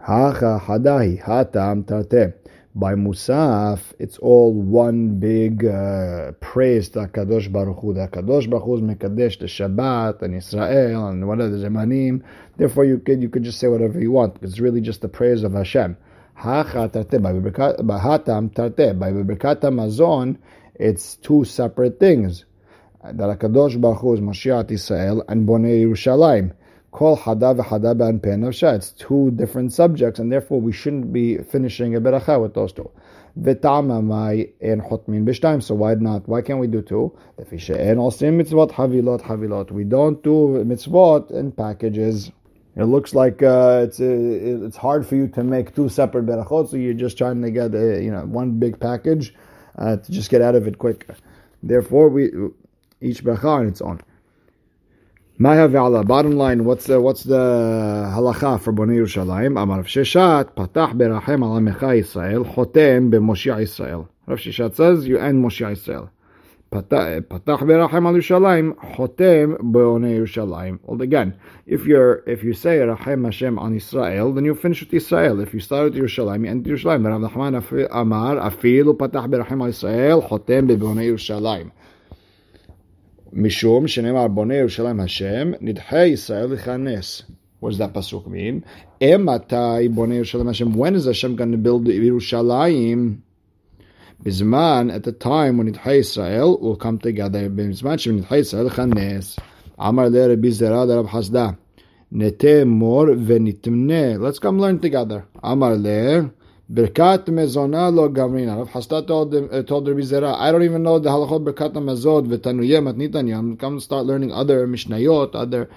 Hacha 0.00 0.60
hadahi 0.62 1.20
hatam 1.24 1.84
tarte. 1.84 2.34
By 2.76 2.94
Musaf, 2.94 3.80
it's 3.98 4.18
all 4.18 4.52
one 4.52 5.18
big 5.18 5.64
uh, 5.64 6.32
praise 6.40 6.90
to 6.90 7.06
Kadosh 7.06 7.50
Baruch 7.50 7.80
Hu. 7.80 7.94
The 7.94 8.06
Kadosh 8.06 8.48
Baruch 8.48 8.64
Hu 8.64 8.82
Mekadesh, 8.82 9.38
the 9.38 9.46
Shabbat, 9.46 10.22
and 10.22 10.36
Israel, 10.36 11.08
and 11.08 11.26
whatever 11.26 11.48
the 11.48 11.66
Zemanim. 11.66 12.22
Therefore, 12.58 12.84
you 12.84 12.98
could 12.98 13.22
you 13.22 13.28
could 13.28 13.42
just 13.42 13.58
say 13.58 13.66
whatever 13.66 13.98
you 13.98 14.12
want. 14.12 14.36
It's 14.42 14.60
really 14.60 14.82
just 14.82 15.00
the 15.00 15.08
praise 15.08 15.42
of 15.42 15.54
Hashem. 15.54 15.96
Hacha 16.34 16.90
tarte. 16.90 17.20
By 17.20 17.32
Hatam 17.32 18.54
tarte. 18.54 18.96
By 18.96 19.10
Mazon, 19.10 20.36
it's 20.78 21.16
two 21.16 21.44
separate 21.44 21.98
things. 21.98 22.44
That 23.02 23.38
HaKadosh 23.38 23.80
Baruch 23.80 24.00
Hu 24.00 24.14
is 24.14 24.20
Mashiach 24.20 24.70
Israel 24.70 25.24
and 25.28 25.46
Bonei 25.48 25.84
Yerushalayim. 25.84 26.52
Kol 26.90 27.16
Hada 27.16 27.54
v'Hada 27.54 28.08
and 28.08 28.22
Pen 28.22 28.42
It's 28.42 28.90
two 28.92 29.30
different 29.32 29.72
subjects, 29.72 30.18
and 30.18 30.32
therefore 30.32 30.60
we 30.60 30.72
shouldn't 30.72 31.12
be 31.12 31.36
finishing 31.38 31.94
a 31.94 32.00
beracha 32.00 32.40
with 32.40 32.54
those 32.54 32.72
two. 32.72 32.90
V'tama 33.38 34.02
mai 34.02 34.48
en 34.60 34.80
chotmin 34.80 35.24
b'shtayim. 35.24 35.62
So 35.62 35.74
why 35.74 35.94
not? 35.94 36.26
Why 36.26 36.40
can't 36.42 36.58
we 36.58 36.66
do 36.66 36.80
two? 36.82 37.16
She'en 37.58 37.98
osim 37.98 38.40
mitzvot 38.40 38.72
havilot 38.72 39.20
havilot. 39.22 39.70
We 39.70 39.84
don't 39.84 40.22
do 40.22 40.64
mitzvot 40.64 41.30
in 41.30 41.52
packages. 41.52 42.32
It 42.76 42.84
looks 42.84 43.14
like 43.14 43.42
uh, 43.42 43.84
it's 43.84 44.00
uh, 44.00 44.04
it's 44.66 44.76
hard 44.76 45.06
for 45.06 45.16
you 45.16 45.28
to 45.28 45.44
make 45.44 45.74
two 45.74 45.88
separate 45.88 46.26
berachot, 46.26 46.70
so 46.70 46.76
you're 46.76 46.94
just 46.94 47.18
trying 47.18 47.42
to 47.42 47.50
get 47.50 47.74
a, 47.74 48.02
you 48.02 48.10
know 48.10 48.24
one 48.24 48.58
big 48.58 48.80
package 48.80 49.34
uh, 49.78 49.96
to 49.96 50.12
just 50.12 50.30
get 50.30 50.42
out 50.42 50.54
of 50.54 50.66
it 50.66 50.78
quick. 50.78 51.06
Therefore, 51.62 52.08
we 52.08 52.30
each 53.00 53.22
bracha 53.24 53.44
on 53.44 53.66
its 53.68 53.80
own. 53.80 54.00
Maya 55.38 55.68
ve'ala. 55.68 56.06
Bottom 56.06 56.32
line, 56.32 56.64
what's 56.64 56.86
the 56.86 56.98
what's 57.00 57.24
the 57.24 57.36
halacha 57.36 58.58
for 58.60 58.72
Bonei 58.72 58.96
Yerushalayim? 58.96 59.60
Amar 59.60 59.78
Rav 59.78 59.86
Sheshet, 59.86 60.54
patach 60.54 60.94
berachem 60.94 61.42
al 61.42 61.60
Yisrael, 61.60 62.44
chotem 62.54 63.10
b'Moshiach 63.10 63.60
Yisrael. 63.60 64.08
Rav 64.26 64.38
Sheshet 64.38 64.74
says 64.74 65.06
you 65.06 65.18
end 65.18 65.44
Moshiach 65.44 65.76
Yisrael. 65.76 66.08
Patach 66.71 67.25
berachem 67.29 68.05
al 68.05 68.13
Yerushalayim, 68.13 68.75
chotem 68.95 69.57
b'Onei 69.57 70.19
Yerushalayim. 70.19 70.79
Well, 70.83 71.01
again, 71.01 71.35
if 71.65 71.85
you're 71.85 72.23
if 72.25 72.43
you 72.43 72.53
say 72.53 72.77
rachem 72.77 73.25
Hashem 73.25 73.59
on 73.59 73.75
Israel, 73.75 74.33
then 74.33 74.45
you 74.45 74.55
finish 74.55 74.79
with 74.79 74.93
Israel. 74.93 75.41
If 75.41 75.53
you 75.53 75.59
start 75.59 75.91
with 75.91 76.01
Yerushalayim, 76.01 76.45
you 76.45 76.49
end 76.49 76.65
Yerushalayim. 76.65 77.05
Rav 77.05 77.31
Nachman 77.31 77.87
Amar 77.91 78.37
afilu 78.37 78.97
patach 78.97 79.27
berachem 79.27 79.61
al 79.61 79.67
Israel, 79.67 80.21
chotem 80.21 80.67
b'Onei 80.69 81.11
Yerushalayim. 81.11 81.71
משום 83.33 83.87
שנאמר 83.87 84.27
בונה 84.27 84.55
ירושלים 84.55 84.99
השם, 84.99 85.51
נדחה 85.61 86.05
ישראל 86.05 86.53
לכנס. 86.53 87.23
What 87.61 87.69
does 87.69 87.77
that 87.77 87.93
pasuk 87.93 88.27
mean? 88.27 88.65
Ematai 88.99 89.93
bone 89.93 90.11
Yerushalayim 90.11 90.47
Hashem. 90.47 90.73
When 90.73 90.95
is 90.95 91.05
Hashem 91.05 91.35
going 91.35 91.51
to 91.51 91.57
build 91.57 91.85
Yerushalayim? 91.85 93.19
Bizman, 94.22 94.92
at 94.92 95.04
the 95.04 95.12
time 95.12 95.58
when 95.58 95.72
Nidchai 95.72 95.98
Israel 95.98 96.58
will 96.58 96.76
come 96.76 96.98
together. 96.98 97.50
Bizman 97.50 98.00
Shem 98.00 98.22
Nidchai 98.22 98.38
Israel 98.38 98.70
Chanes. 98.70 99.36
Amar 99.78 100.08
le 100.08 100.28
Rabbi 100.30 100.48
Zera 100.48 100.88
Rab 100.88 101.06
Hasda. 101.06 101.58
Nete 102.12 102.66
mor 102.66 103.06
v'nitmne. 103.08 104.18
Let's 104.18 104.38
come 104.38 104.58
learn 104.58 104.80
together. 104.80 105.26
Amar 105.42 105.76
le 105.76 106.30
Birkat 106.72 107.26
mezona 107.26 107.94
lo 107.94 108.08
gamrina. 108.08 108.56
Rav 108.56 108.70
Hasda 108.70 109.06
told, 109.06 109.34
uh, 109.34 109.62
told 109.62 109.86
Rabbi 109.86 110.02
I 110.02 110.50
don't 110.50 110.62
even 110.62 110.82
know 110.82 110.98
the 110.98 111.10
halachot 111.10 111.44
Birkat 111.44 111.74
mezod 111.74 112.26
v'tanuyeh 112.26 112.82
matnitan. 112.82 113.32
I'm 113.36 113.56
come 113.56 113.78
start 113.80 114.06
learning 114.06 114.32
other 114.32 114.66
mishnayot, 114.66 115.34
other 115.34 115.68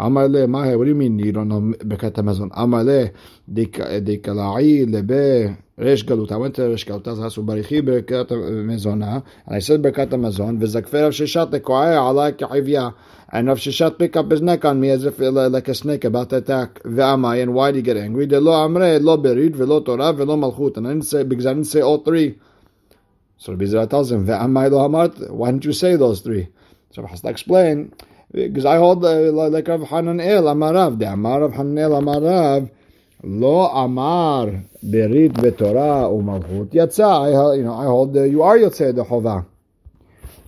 Amale, 0.00 0.48
Mahe, 0.48 0.76
what 0.76 0.84
do 0.84 0.90
you 0.90 0.94
mean 0.94 1.18
you 1.18 1.32
don't 1.32 1.48
know 1.48 1.60
Birkat 1.60 2.12
Hamazon? 2.12 2.50
Amale, 2.52 3.12
Dikalai, 3.50 4.90
Lebe, 4.90 5.56
Resh 5.76 6.04
Galut. 6.04 6.32
I 6.32 6.36
went 6.36 6.54
to 6.56 6.68
Resh 6.68 6.86
Galut, 6.86 7.02
Hasu 7.04 7.44
Barichi, 7.44 7.82
Birkat 7.82 8.28
Hamazona, 8.28 9.22
and 9.46 9.56
I 9.56 9.58
said 9.58 9.82
Birkat 9.82 10.08
Hamazon, 10.08 10.58
Vizakfer 10.58 11.08
of 11.08 11.14
Sheshet, 11.14 11.50
Lekoai, 11.50 11.94
Ala 11.94 12.32
Kahivya. 12.32 12.94
And 13.34 13.48
Rav 13.48 13.58
Sheshet 13.58 13.98
picked 13.98 14.16
up 14.16 14.30
his 14.30 14.42
neck 14.42 14.64
on 14.64 14.78
me 14.80 14.90
as 14.90 15.04
if 15.04 15.18
like 15.18 15.68
a 15.68 15.74
snake 15.74 16.04
about 16.04 16.30
to 16.30 16.36
attack. 16.36 16.80
Ve'amai, 16.84 17.42
and 17.42 17.54
why 17.54 17.70
did 17.70 17.76
he 17.76 17.82
get 17.82 17.96
angry? 17.96 18.26
De 18.26 18.38
lo 18.40 18.52
amre, 18.52 19.00
lo 19.00 19.16
berid, 19.16 19.56
velo 19.56 19.80
Torah, 19.80 20.12
velo 20.12 20.36
malchut. 20.36 20.76
And 20.76 20.86
I 20.86 20.90
didn't 20.90 21.06
say, 21.06 21.22
because 21.22 21.46
I 21.46 21.54
didn't 21.54 21.68
say 21.68 21.80
all 21.80 21.98
three. 21.98 22.38
So 23.38 23.52
Rabbi 23.52 23.64
Zera 23.64 23.88
tells 23.88 24.12
him, 24.12 24.26
Ve'amai 24.26 24.70
lo 24.70 24.86
amart, 24.86 25.30
why 25.30 25.50
didn't 25.50 25.64
you 25.64 25.72
say 25.72 25.96
those 25.96 26.20
three? 26.20 26.48
So 26.90 27.06
has 27.06 27.22
to 27.22 27.28
explain, 27.28 27.94
because 28.32 28.64
I 28.64 28.76
hold 28.76 29.02
like 29.02 29.68
Rav 29.68 29.80
Hananel 29.80 30.44
Amarav. 30.44 30.98
The 30.98 31.12
Amar 31.12 31.40
Rav 31.42 31.52
Hananel 31.52 32.02
Amarav 32.02 32.70
Lo 33.22 33.66
Amar 33.66 34.46
Berit 34.84 35.32
Betorah 35.32 36.10
Umalchut 36.10 36.70
Yatsa. 36.72 37.52
I 37.52 37.56
you 37.56 37.64
know 37.64 37.74
I 37.74 37.84
hold 37.84 38.14
you 38.14 38.42
are 38.42 38.56
Yotzei 38.56 38.94
the 38.94 39.04
Chova. 39.04 39.46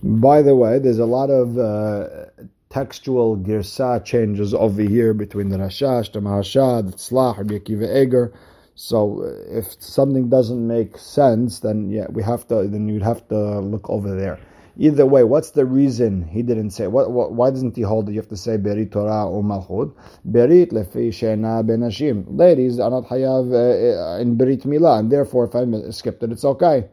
By 0.03 0.41
the 0.41 0.55
way, 0.55 0.79
there's 0.79 0.99
a 0.99 1.05
lot 1.05 1.29
of 1.29 1.57
uh, 1.57 2.25
textual 2.69 3.37
girsa 3.37 4.03
changes 4.03 4.53
over 4.53 4.81
here 4.81 5.13
between 5.13 5.49
the 5.49 5.57
Rashash, 5.57 6.11
the 6.11 6.19
Maharshad, 6.19 6.91
the 6.91 6.97
Tzlach, 6.97 7.37
Rabbi 7.37 7.55
Akiva 7.55 8.03
Eger. 8.03 8.33
So 8.75 9.23
uh, 9.23 9.57
if 9.57 9.81
something 9.81 10.29
doesn't 10.29 10.67
make 10.67 10.97
sense, 10.97 11.59
then 11.59 11.89
yeah, 11.89 12.07
we 12.09 12.21
have 12.23 12.47
to. 12.49 12.67
Then 12.67 12.87
you'd 12.89 13.03
have 13.03 13.27
to 13.29 13.59
look 13.59 13.89
over 13.89 14.15
there. 14.15 14.39
Either 14.77 15.05
way, 15.05 15.23
what's 15.23 15.51
the 15.51 15.65
reason 15.65 16.23
he 16.27 16.41
didn't 16.41 16.71
say? 16.71 16.87
What, 16.87 17.09
what, 17.11 17.31
why 17.31 17.49
doesn't 17.49 17.77
he 17.77 17.81
hold 17.81 18.07
that 18.07 18.11
you 18.11 18.19
have 18.19 18.27
to 18.29 18.37
say 18.37 18.57
berit 18.57 18.91
Torah 18.91 19.25
or 19.27 19.41
malchut? 19.41 19.93
Berit 20.29 20.73
lefi 20.73 21.09
shena 21.09 21.65
benashim. 21.65 22.25
Ladies 22.27 22.79
are 22.79 22.89
not 22.89 23.05
hayav 23.05 23.53
uh, 23.53 24.21
in 24.21 24.37
berit 24.37 24.63
milah, 24.65 24.99
and 24.99 25.11
therefore 25.11 25.45
if 25.45 25.55
I 25.55 25.89
skipped 25.91 26.23
it, 26.23 26.31
it's 26.31 26.43
okay. 26.43 26.89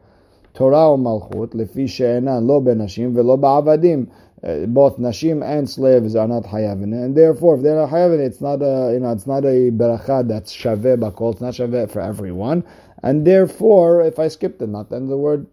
Torah 0.53 0.91
or 0.91 0.97
malchut 0.97 1.53
lefi 1.53 1.85
shena 1.85 2.41
lo 2.41 2.61
benashim 2.61 3.13
velo 3.13 3.35
ba'avadim. 3.37 4.09
Uh, 4.41 4.65
both 4.65 4.97
nashim 4.97 5.41
and 5.41 5.69
slaves 5.69 6.15
are 6.17 6.27
not 6.27 6.43
hayavin, 6.43 6.91
and 6.93 7.15
therefore, 7.15 7.55
if 7.55 7.63
they're 7.63 7.75
not 7.77 7.89
hayavin, 7.89 8.19
it's 8.19 8.41
not 8.41 8.61
a 8.61 8.91
you 8.93 8.99
know 8.99 9.11
it's 9.11 9.25
not 9.25 9.45
a 9.45 9.71
beracha 9.71 10.27
that's 10.27 10.53
shaveh 10.53 10.97
bakol. 10.97 11.31
It's 11.31 11.41
not 11.41 11.53
shaveh 11.53 11.89
for 11.89 12.01
everyone, 12.01 12.65
and 13.01 13.25
therefore, 13.25 14.01
if 14.01 14.19
I 14.19 14.27
skipped 14.27 14.61
it, 14.61 14.67
not 14.67 14.89
then 14.89 15.07
the 15.07 15.15
word 15.15 15.47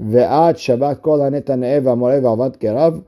Ve'at 0.00 0.56
Shabbat 0.56 1.02
Kol 1.02 1.20
HaNetaneh 1.20 1.82
V'Amoreh 1.82 2.20
V'Avad 2.20 2.58
Kerav. 2.58 3.04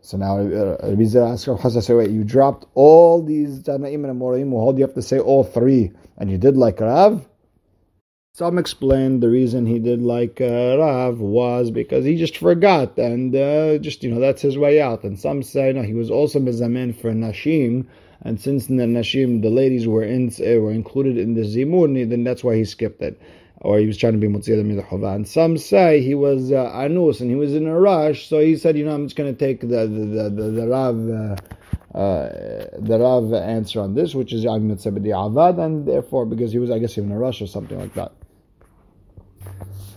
So 0.00 0.16
now 0.16 0.38
Rabbi 0.38 1.02
Zera 1.02 1.32
asks 1.32 1.86
say, 1.86 1.94
wait, 1.94 2.10
you 2.10 2.24
dropped 2.24 2.66
all 2.74 3.22
these 3.22 3.60
Tanaim 3.60 4.08
and 4.08 4.20
Amorim 4.20 4.50
who 4.50 4.58
hold 4.58 4.78
you 4.78 4.84
have 4.84 4.94
to 4.94 5.02
say 5.02 5.18
all 5.18 5.44
three, 5.44 5.92
and 6.16 6.30
you 6.30 6.38
did 6.38 6.56
like 6.56 6.80
Rav? 6.80 7.26
Some 8.34 8.56
explained 8.56 9.22
the 9.22 9.28
reason 9.28 9.66
he 9.66 9.78
did 9.78 10.00
like 10.00 10.40
uh, 10.40 10.78
Rav 10.78 11.20
was 11.20 11.70
because 11.70 12.06
he 12.06 12.16
just 12.16 12.38
forgot, 12.38 12.96
and 12.98 13.36
uh, 13.36 13.78
just, 13.78 14.02
you 14.02 14.10
know, 14.10 14.18
that's 14.18 14.40
his 14.40 14.56
way 14.56 14.80
out. 14.80 15.04
And 15.04 15.20
some 15.20 15.42
say, 15.42 15.72
no, 15.72 15.82
he 15.82 15.92
was 15.92 16.10
also 16.10 16.38
Mezamen 16.38 16.98
for 16.98 17.12
Nashim, 17.12 17.86
and 18.22 18.40
since 18.40 18.66
the 18.66 18.74
Nashim, 18.74 19.42
the 19.42 19.50
ladies 19.50 19.86
were 19.86 20.02
in, 20.02 20.32
were 20.40 20.72
included 20.72 21.18
in 21.18 21.34
the 21.34 21.42
Zimun, 21.42 22.08
then 22.08 22.24
that's 22.24 22.42
why 22.42 22.56
he 22.56 22.64
skipped 22.64 23.02
it 23.02 23.20
or 23.62 23.78
he 23.78 23.86
was 23.86 23.96
trying 23.96 24.12
to 24.12 24.18
be 24.18 24.28
Mutziyah 24.28 24.64
Midachova. 24.64 25.14
And 25.14 25.26
some 25.26 25.56
say 25.56 26.02
he 26.02 26.14
was 26.14 26.52
uh, 26.52 26.70
Anus 26.74 27.20
and 27.20 27.30
he 27.30 27.36
was 27.36 27.54
in 27.54 27.66
a 27.66 27.78
rush, 27.78 28.28
so 28.28 28.40
he 28.40 28.56
said, 28.56 28.76
you 28.76 28.84
know, 28.84 28.92
I'm 28.92 29.06
just 29.06 29.16
going 29.16 29.34
to 29.34 29.38
take 29.38 29.60
the 29.60 29.66
the, 29.66 29.86
the, 29.86 30.30
the, 30.30 30.50
the 30.50 30.66
Rav. 30.68 31.10
Uh, 31.10 31.36
uh, 31.94 32.68
the 32.78 32.98
Rav 32.98 33.34
answer 33.34 33.78
on 33.78 33.94
this, 33.94 34.14
which 34.14 34.32
is 34.32 34.46
Mitzabedi 34.46 35.08
Avad, 35.08 35.62
and 35.62 35.86
therefore, 35.86 36.24
because 36.24 36.50
he 36.50 36.58
was, 36.58 36.70
I 36.70 36.78
guess, 36.78 36.96
in 36.96 37.12
a 37.12 37.18
rush 37.18 37.42
or 37.42 37.46
something 37.46 37.78
like 37.78 37.92
that. 37.92 38.12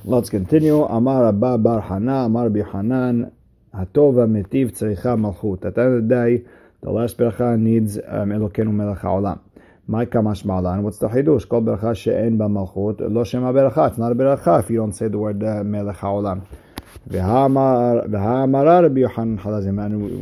Let's 0.04 0.30
continue. 0.30 0.84
Amar 0.84 1.30
Abba 1.30 1.58
Bar 1.58 1.80
Hana, 1.80 2.26
Amar 2.26 2.50
Bi 2.50 2.70
Hanan, 2.70 3.32
Hatova 3.74 4.28
Metiv 4.28 4.78
Tzricha 4.78 5.18
Malchut. 5.18 5.64
At 5.66 5.76
the 5.76 5.82
end 5.82 5.96
of 5.96 6.08
the 6.10 6.16
day, 6.16 6.44
the 6.82 6.92
last 6.92 7.18
bracha 7.18 7.60
needs 7.60 7.98
um, 7.98 8.30
Elokeinu 8.30 8.72
Melech 8.72 9.00
HaOlam. 9.00 9.40
My 9.88 10.06
kamash 10.08 10.44
malan. 10.46 10.82
What's 10.82 10.98
the 10.98 11.08
hidush? 11.08 11.48
Kol 11.48 11.62
beracha 11.62 11.96
she'en 11.96 12.40
b'malchut 12.40 13.02
lo 13.02 13.24
shema 13.24 13.52
beracha. 13.52 13.90
It's 13.90 14.00
not 14.00 14.12
a 14.12 14.16
beracha 14.16 14.64
if 14.64 14.70
you 14.72 14.78
don't 14.78 14.94
say 14.94 15.10
the 15.10 15.20
word 15.20 15.44
uh, 15.44 15.64
melech 15.64 15.98
haolam. 15.98 16.48
And 17.08 17.12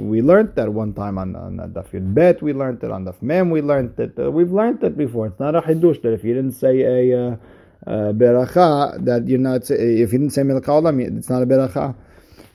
we 0.10 0.22
learned 0.22 0.56
that 0.56 0.74
one 0.74 0.94
time 0.94 1.18
on, 1.18 1.34
on 1.38 1.58
Daf 1.58 1.92
Yud 1.92 2.14
Bet. 2.14 2.42
We 2.42 2.52
learned 2.52 2.84
it 2.84 2.92
on 2.92 3.06
Daf 3.06 3.22
Mem. 3.22 3.52
We 3.52 3.62
learned 3.62 3.98
it. 3.98 4.20
Uh, 4.20 4.30
we've 4.30 4.52
learned 4.52 4.84
it 4.84 4.98
before. 4.98 5.28
It's 5.28 5.40
not 5.40 5.56
a 5.56 5.62
hidush 5.62 6.02
that 6.02 6.12
if 6.12 6.26
you 6.26 6.34
didn't 6.34 6.52
say 6.54 6.82
a 6.82 7.18
uh, 7.18 7.38
uh, 7.88 8.12
beracha, 8.12 9.02
that 9.06 9.26
you're 9.30 9.40
not. 9.40 9.72
If 9.72 10.12
you 10.12 10.20
didn't 10.20 10.32
say 10.32 10.44
melech 10.44 10.66
haolam, 10.66 11.00
it's 11.18 11.30
not 11.30 11.42
a 11.42 11.46
beracha. 11.46 11.96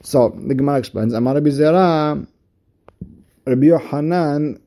So 0.03 0.29
the 0.29 0.55
Gemara 0.55 0.81
explains. 0.81 1.15
Amar 1.15 1.33
Rabbi 1.33 1.49
Zera, 1.49 2.27
Rabbi 3.47 3.67
Yochanan 3.67 4.61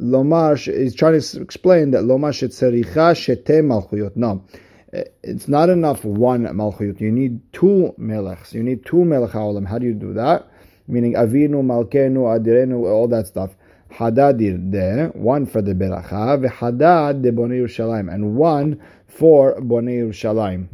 Lomar 0.00 0.68
is 0.68 0.94
trying 0.94 1.20
to 1.20 1.40
explain 1.40 1.92
that 1.92 2.02
Lomar 2.02 2.32
shetzericha 2.32 3.14
shete 3.14 3.62
malchuyot. 3.62 4.16
No, 4.16 4.44
uh, 4.92 5.02
it's 5.22 5.48
not 5.48 5.70
enough 5.70 6.04
one 6.04 6.44
malchuyot. 6.44 7.00
You 7.00 7.12
need 7.12 7.40
two 7.52 7.94
melechs. 7.98 8.52
You 8.52 8.62
need 8.62 8.84
two 8.84 9.04
melech 9.04 9.30
haolam. 9.30 9.66
How 9.66 9.78
do 9.78 9.86
you 9.86 9.94
do 9.94 10.14
that? 10.14 10.48
Meaning 10.88 11.14
avinu, 11.14 11.62
malkenu, 11.62 12.38
adirenu, 12.38 12.90
all 12.90 13.08
that 13.08 13.28
stuff. 13.28 13.54
Hadadir 13.92 14.70
de 14.72 15.10
one 15.16 15.46
for 15.46 15.62
the 15.62 15.72
beracha, 15.72 16.44
v'hadad 16.44 17.22
de 17.22 17.30
bonei 17.30 17.62
Yerushalayim, 17.62 18.12
and 18.12 18.34
one 18.34 18.82
for 19.06 19.54
bonei 19.60 20.00
Yerushalayim. 20.00 20.66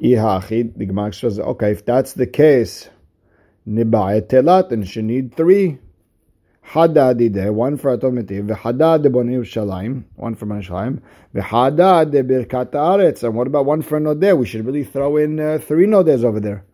Ihachid, 0.00 0.76
the 0.76 0.86
Gemara 0.86 1.12
says, 1.12 1.38
okay, 1.38 1.72
if 1.72 1.84
that's 1.84 2.14
the 2.14 2.26
case, 2.26 2.88
niba'et 3.68 4.28
telat, 4.28 4.72
and 4.72 4.88
she 4.88 5.02
need 5.02 5.36
three. 5.36 5.78
Hadad 6.64 7.20
ide, 7.20 7.50
one 7.50 7.76
for 7.76 7.96
Atomitiv, 7.96 8.48
v'hadad 8.48 9.02
de 9.02 9.10
Boni 9.10 9.34
Yerushalayim, 9.34 10.04
one 10.16 10.34
for 10.34 10.46
Boni 10.46 10.62
Yerushalayim, 10.62 11.00
v'hadad 11.34 12.12
de 12.12 12.22
Birkat 12.22 12.70
Aretz, 12.70 13.24
and 13.24 13.34
what 13.34 13.46
about 13.46 13.66
one 13.66 13.82
for 13.82 14.00
Nodeh? 14.00 14.38
We 14.38 14.46
should 14.46 14.64
really 14.64 14.84
throw 14.84 15.16
in 15.16 15.38
uh, 15.38 15.58
three 15.58 15.86
Nodehs 15.86 16.24
over 16.24 16.40
there. 16.40 16.64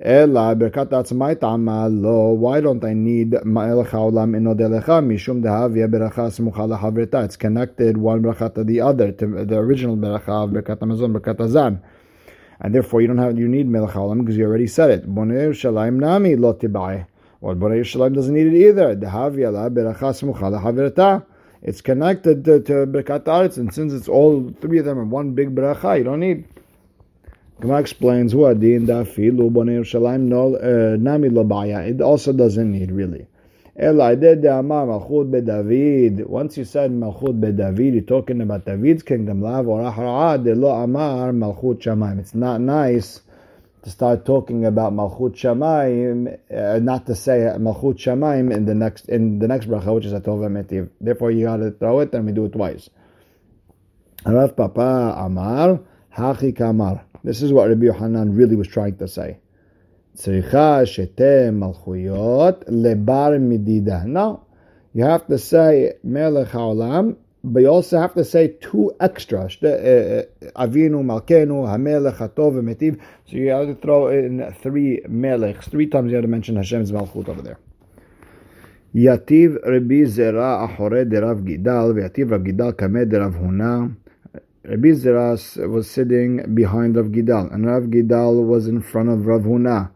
Ela 0.00 0.54
Birkat 0.54 0.90
Atzmai 0.90 1.40
Tama 1.40 1.88
lo, 1.88 2.30
why 2.32 2.60
don't 2.60 2.84
I 2.84 2.92
need 2.92 3.30
Ma'el 3.30 3.88
Chaolam 3.88 4.36
in 4.36 4.44
Nodeh 4.44 4.80
Lecha, 4.80 5.02
mishum 5.02 5.42
dehavia 5.42 5.88
beracha 5.88 6.28
smucha 6.28 6.78
lahavrita. 6.78 7.24
It's 7.24 7.36
connected 7.36 7.96
one 7.96 8.22
bracha 8.22 8.54
to 8.56 8.64
the 8.64 8.80
other, 8.80 9.12
to 9.12 9.44
the 9.44 9.56
original 9.56 9.96
beracha 9.96 10.44
of 10.44 10.50
Birkat 10.50 10.80
Hamazon, 10.80 11.16
Birkat 11.16 11.40
Azan. 11.40 11.82
And 12.60 12.74
therefore 12.74 13.00
you 13.00 13.06
don't 13.06 13.18
have, 13.18 13.38
you 13.38 13.48
need 13.48 13.68
Haolam 13.68 14.20
because 14.20 14.36
you 14.36 14.44
already 14.44 14.66
said 14.66 14.90
it. 14.90 15.06
Boni 15.06 15.34
Yerushalayim 15.34 15.94
nami 15.94 16.36
lo 16.36 16.54
tibai. 16.54 17.06
Well, 17.40 17.54
Borei 17.54 17.80
Yerushalayim 17.80 18.14
doesn't 18.14 18.34
need 18.34 18.48
it 18.48 18.68
either. 18.68 18.94
It's 21.62 21.80
connected 21.80 22.44
to, 22.44 22.60
to 22.60 22.72
Birkat 22.86 23.24
Aretz, 23.24 23.56
and 23.58 23.72
since 23.72 23.92
it's 23.92 24.08
all 24.08 24.52
three 24.60 24.78
of 24.78 24.84
them 24.84 24.98
in 24.98 25.10
one 25.10 25.34
big 25.34 25.54
bracha, 25.54 25.98
you 25.98 26.04
don't 26.04 26.20
need. 26.20 26.44
Gemara 27.60 27.80
explains 27.80 28.34
what 28.34 28.60
the 28.60 28.78
dafilu 28.78 29.50
Borei 29.50 29.78
Yerushalayim 29.78 30.22
no 30.22 30.56
uh, 30.56 30.96
nami 30.96 31.28
lo 31.28 31.44
It 31.80 32.00
also 32.00 32.32
doesn't 32.32 32.72
need 32.72 32.90
really. 32.90 33.26
Once 33.80 34.00
you 34.00 34.34
said 36.64 36.90
Malchut 36.90 37.56
David, 37.56 37.94
you're 37.94 38.02
talking 38.02 38.40
about 38.40 38.64
David's 38.64 39.04
kingdom. 39.04 39.40
It's 42.18 42.34
not 42.34 42.60
nice 42.60 43.20
to 43.88 43.92
start 43.92 44.26
talking 44.26 44.66
about 44.66 44.92
Malchut 44.92 45.34
Shamayim, 45.34 46.38
uh, 46.54 46.78
not 46.78 47.06
to 47.06 47.14
say 47.14 47.38
Malchut 47.56 47.96
Shamayim 47.96 48.52
in 48.54 48.66
the 48.66 48.74
next 48.74 49.08
in 49.08 49.38
the 49.38 49.48
next 49.48 49.66
bracha, 49.66 49.94
which 49.94 50.04
is 50.04 50.12
Atov 50.12 50.40
Metiv. 50.50 50.90
Therefore, 51.00 51.30
you 51.30 51.46
got 51.46 51.56
to 51.56 51.70
throw 51.70 52.00
it, 52.00 52.12
and 52.12 52.26
we 52.26 52.32
do 52.32 52.44
it 52.44 52.52
twice. 52.52 52.90
Rav 54.26 54.54
Papa 54.54 55.14
Amar 55.16 55.80
Hachi 56.14 56.54
Kamar. 56.54 57.02
This 57.24 57.40
is 57.40 57.50
what 57.50 57.70
Rabbi 57.70 57.86
Yohanan 57.86 58.34
really 58.36 58.56
was 58.56 58.68
trying 58.68 58.96
to 58.98 59.08
say. 59.08 59.38
Tzricha 60.18 60.84
shete 60.84 61.50
malchuyot 61.50 62.68
lebar 62.68 63.38
midida. 63.40 64.04
No, 64.04 64.44
you 64.92 65.04
have 65.04 65.26
to 65.28 65.38
say 65.38 65.94
Melech 66.04 66.48
Haolam 66.48 67.16
but 67.44 67.60
you 67.60 67.68
also 67.68 68.00
have 68.00 68.14
to 68.14 68.24
say 68.24 68.56
two 68.60 68.92
extras. 69.00 69.56
Uh, 69.62 69.68
uh, 69.68 70.66
Avinu, 70.66 71.04
Malkenu, 71.04 71.66
Hamelech, 71.66 72.16
Hatov, 72.16 72.54
Metiv. 72.62 73.00
So 73.26 73.36
you 73.36 73.50
have 73.50 73.66
to 73.68 73.74
throw 73.74 74.08
in 74.08 74.54
three 74.60 75.00
melechs. 75.08 75.70
Three 75.70 75.86
times 75.86 76.10
you 76.10 76.16
have 76.16 76.24
to 76.24 76.28
mention 76.28 76.56
Hashem's 76.56 76.90
Malchut 76.90 77.28
over 77.28 77.42
there. 77.42 77.58
Yativ 78.94 79.62
Rabbi 79.64 80.04
Zera 80.06 80.66
Ahore 80.66 81.08
de 81.08 81.20
Rav 81.20 81.38
Gidal, 81.38 81.94
Yativ 81.94 82.30
Rav 82.30 82.40
Gidal 82.40 82.76
Kamed 82.76 83.10
de 83.10 83.20
Rav 83.20 83.34
Huna. 83.34 83.94
Rabbi 84.64 84.88
Zera 84.88 85.68
was 85.68 85.90
sitting 85.90 86.54
behind 86.54 86.96
Rav 86.96 87.06
Gidal, 87.06 87.52
and 87.54 87.66
Rav 87.66 87.84
Gidal 87.84 88.44
was 88.44 88.66
in 88.66 88.80
front 88.80 89.10
of 89.10 89.26
Rav 89.26 89.42
Huna. 89.42 89.90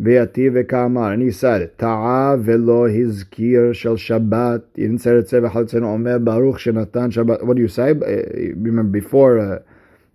Ve'ati 0.00 0.50
ve'kamar. 0.50 1.12
And 1.14 1.22
he 1.22 1.30
said, 1.30 1.76
Ta'a 1.78 2.38
ve'lo 2.38 2.88
hizkir 2.90 3.74
shel 3.74 3.96
Shabbat. 3.96 4.64
He 4.74 4.82
didn't 4.82 4.98
say 4.98 5.10
Ritzeh 5.10 5.48
v'chalitzenu 5.48 5.84
omer 5.84 6.18
baruch 6.18 6.60
shenatan 6.60 7.12
Shabbat. 7.12 7.44
What 7.44 7.56
do 7.56 7.62
you 7.62 7.68
say? 7.68 7.90
Uh, 7.90 8.54
remember 8.56 9.00
before... 9.00 9.38
Uh, 9.38 9.58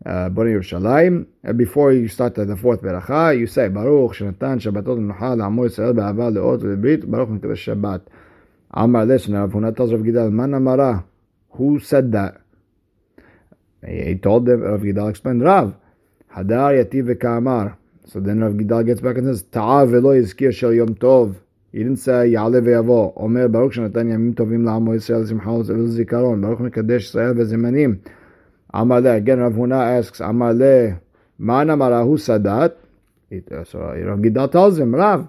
uh, 0.06 0.30
Boni 0.30 0.52
Yerushalayim. 0.52 1.26
Uh, 1.48 1.54
before 1.54 1.92
you 1.92 2.08
start 2.08 2.36
the 2.36 2.56
fourth 2.56 2.82
beracha, 2.82 3.38
you 3.38 3.48
say 3.48 3.70
Shabbatot 3.70 5.00
Menucha 5.00 5.36
La'amo 5.36 5.68
Yisrael 5.68 5.96
Be'ava 5.96 6.32
Le'ot 6.32 6.62
Le'brit 6.62 7.10
Baruch 7.10 7.30
Mekadosh 7.30 7.76
Shabbat. 7.76 8.02
Amar 8.72 9.06
listen, 9.06 9.34
Rav 9.34 9.52
Huna 9.52 9.76
tells 9.76 9.92
Rav 9.92 10.02
Gidal, 10.02 10.32
Man 10.32 10.54
Amara. 10.54 11.06
Who 11.52 11.80
said 11.80 12.12
that? 12.12 12.42
He 13.88 14.16
told 14.16 14.46
them, 14.46 14.62
Rav 14.62 14.82
Gidal 14.82 15.10
explained, 15.10 15.42
Rav. 15.42 15.76
Hadar 16.36 16.84
Yativ 16.84 17.16
Ve'Ka'amar. 17.16 17.78
So 18.08 18.20
then 18.20 18.40
Rav 18.42 18.54
Gidal 18.54 18.86
gets 18.86 19.02
back 19.02 19.18
and 19.18 19.26
says, 19.26 19.44
Ta'a 19.44 19.88
Ve'lo 19.88 20.14
Yizkir 20.22 20.54
Shel 20.54 20.74
Yom 20.74 20.94
Tov. 20.96 21.36
He 21.72 21.80
didn't 21.80 21.98
say 21.98 22.12
Ya'ale 22.12 22.62
Ve'yavo. 22.62 23.14
Omer 23.18 23.48
Baruch 23.48 23.74
Shenatan 23.74 24.12
Yamim 24.12 24.36
Tovim 24.36 24.62
La'amo 24.62 24.96
Yisrael 24.96 25.28
Simcha 25.28 25.48
Zikaron. 25.48 26.40
Baruch 26.40 26.60
Mekadesh 26.60 27.12
Yisrael 27.12 27.34
Ve'Zimanim. 27.34 28.00
Amale, 28.72 29.16
again 29.18 29.40
Rav 29.40 29.54
Huna 29.54 29.98
asks, 29.98 30.20
Amale, 30.20 31.00
Man 31.40 31.68
Amarahu 31.68 32.16
Sadat? 32.18 32.76
Uh, 33.52 33.64
so 33.64 33.80
Rav 33.80 34.20
Gidal 34.20 34.52
tells 34.52 34.78
him, 34.78 34.94
Rav, 34.94 35.28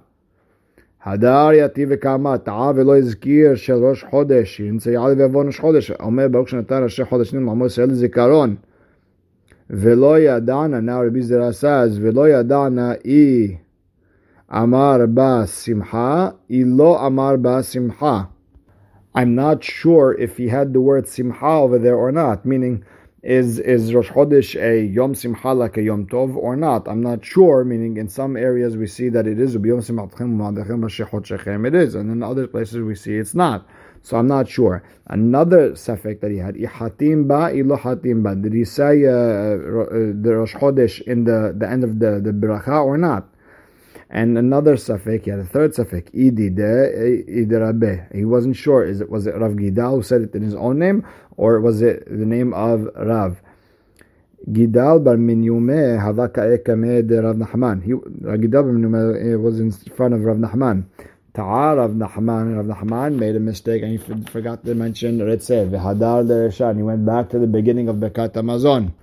Hadar 1.04 1.54
yati 1.54 1.86
v'kama, 1.86 2.44
ta'a 2.44 2.74
v'lo 2.74 3.00
yizkir 3.00 3.56
shel 3.56 3.80
Rosh 3.80 4.04
Chodesh, 4.04 4.56
he 4.56 4.64
didn't 4.64 4.80
say 4.80 4.90
Ya'ale 4.90 5.16
v'yavo 5.16 5.44
Rosh 5.44 5.58
Chodesh, 5.60 5.96
Omer 5.98 6.28
Baruch 6.28 6.48
Shenatan 6.48 6.82
Rosh 6.82 6.98
Chodesh, 6.98 7.32
Nim 7.32 8.58
Yadana, 9.70 10.82
now 10.82 11.02
Rabbi 11.02 11.18
Zera 11.18 11.54
says, 11.54 11.98
yadana 11.98 13.00
i 13.04 13.60
amar 14.48 15.06
ba 15.06 15.46
simcha, 15.46 16.34
i 16.48 16.62
lo 16.64 16.94
amar 16.96 17.36
ba 17.36 17.62
simcha. 17.62 18.28
I'm 19.14 19.34
not 19.34 19.64
sure 19.64 20.14
if 20.18 20.36
he 20.36 20.48
had 20.48 20.72
the 20.72 20.80
word 20.80 21.08
simcha 21.08 21.44
over 21.44 21.78
there 21.78 21.96
or 21.96 22.12
not, 22.12 22.44
meaning 22.44 22.84
is 23.26 23.58
is 23.58 23.92
Rosh 23.92 24.10
Chodesh 24.10 24.54
a 24.54 24.86
Yom 24.86 25.16
Simcha 25.16 25.48
like 25.48 25.76
a 25.76 25.82
Yom 25.82 26.06
Tov 26.06 26.36
or 26.36 26.54
not? 26.54 26.86
I'm 26.86 27.02
not 27.02 27.24
sure. 27.24 27.64
Meaning, 27.64 27.96
in 27.96 28.08
some 28.08 28.36
areas 28.36 28.76
we 28.76 28.86
see 28.86 29.08
that 29.08 29.26
it 29.26 29.40
is 29.40 29.54
Yom 29.54 29.80
Simchatchem 29.80 31.66
It 31.66 31.74
is, 31.74 31.96
and 31.96 32.12
in 32.12 32.22
other 32.22 32.46
places 32.46 32.78
we 32.78 32.94
see 32.94 33.16
it's 33.16 33.34
not. 33.34 33.66
So 34.06 34.16
I'm 34.16 34.28
not 34.28 34.48
sure. 34.48 34.84
Another 35.08 35.74
suffix 35.74 36.20
that 36.20 36.30
he 36.30 36.36
had, 36.36 36.54
Ihatim 36.54 37.26
ba 37.26 37.50
ilo 37.52 37.76
hatim 37.76 38.22
ba. 38.22 38.36
Did 38.36 38.52
he 38.52 38.64
say 38.64 39.04
uh, 39.04 39.10
uh, 39.10 40.14
the 40.22 40.32
Rosh 40.38 40.54
Chodesh 40.54 41.00
in 41.00 41.24
the, 41.24 41.52
the 41.58 41.68
end 41.68 41.82
of 41.82 41.98
the, 41.98 42.20
the 42.20 42.30
bracha 42.30 42.84
or 42.84 42.96
not? 42.96 43.26
And 44.08 44.38
another 44.38 44.76
suffix, 44.76 45.24
he 45.24 45.32
had 45.32 45.40
a 45.40 45.44
third 45.44 45.74
suffix, 45.74 46.08
Idi 46.12 46.54
de 46.54 48.06
He 48.16 48.24
wasn't 48.24 48.54
sure. 48.54 48.84
Is 48.84 49.00
it 49.00 49.10
was 49.10 49.26
it 49.26 49.34
Rav 49.34 49.54
Gidal 49.54 49.96
who 49.96 50.02
said 50.04 50.20
it 50.22 50.36
in 50.36 50.42
his 50.42 50.54
own 50.54 50.78
name, 50.78 51.04
or 51.36 51.60
was 51.60 51.82
it 51.82 52.06
the 52.08 52.24
name 52.24 52.54
of 52.54 52.88
Rav? 52.94 53.42
Gidal 54.48 55.02
bar 55.02 55.16
Minyomi 55.16 56.00
havaka 56.00 56.56
ekame 56.56 57.04
de 57.04 57.20
Rav 57.20 57.34
Nachman. 57.34 57.82
He 57.82 57.90
Gidal 57.90 58.62
bar 58.62 58.72
Minyomi 58.72 59.42
was 59.42 59.58
in 59.58 59.72
front 59.72 60.14
of 60.14 60.20
Rav 60.20 60.36
Nachman. 60.36 60.84
Ta'ar 61.36 61.76
Rav 61.76 61.90
Nachman. 61.90 62.56
Rav 62.56 62.64
Nachman 62.64 63.18
made 63.18 63.36
a 63.36 63.40
mistake 63.40 63.82
and 63.82 63.92
he 63.92 63.98
forgot 63.98 64.64
to 64.64 64.74
mention 64.74 65.18
Retzeh 65.18 65.68
v'hadar 65.68 66.76
He 66.76 66.82
went 66.82 67.04
back 67.04 67.28
to 67.28 67.38
the 67.38 67.46
beginning 67.46 67.90
of 67.90 67.96
Bekat 67.96 68.30
Hamazon. 68.30 68.94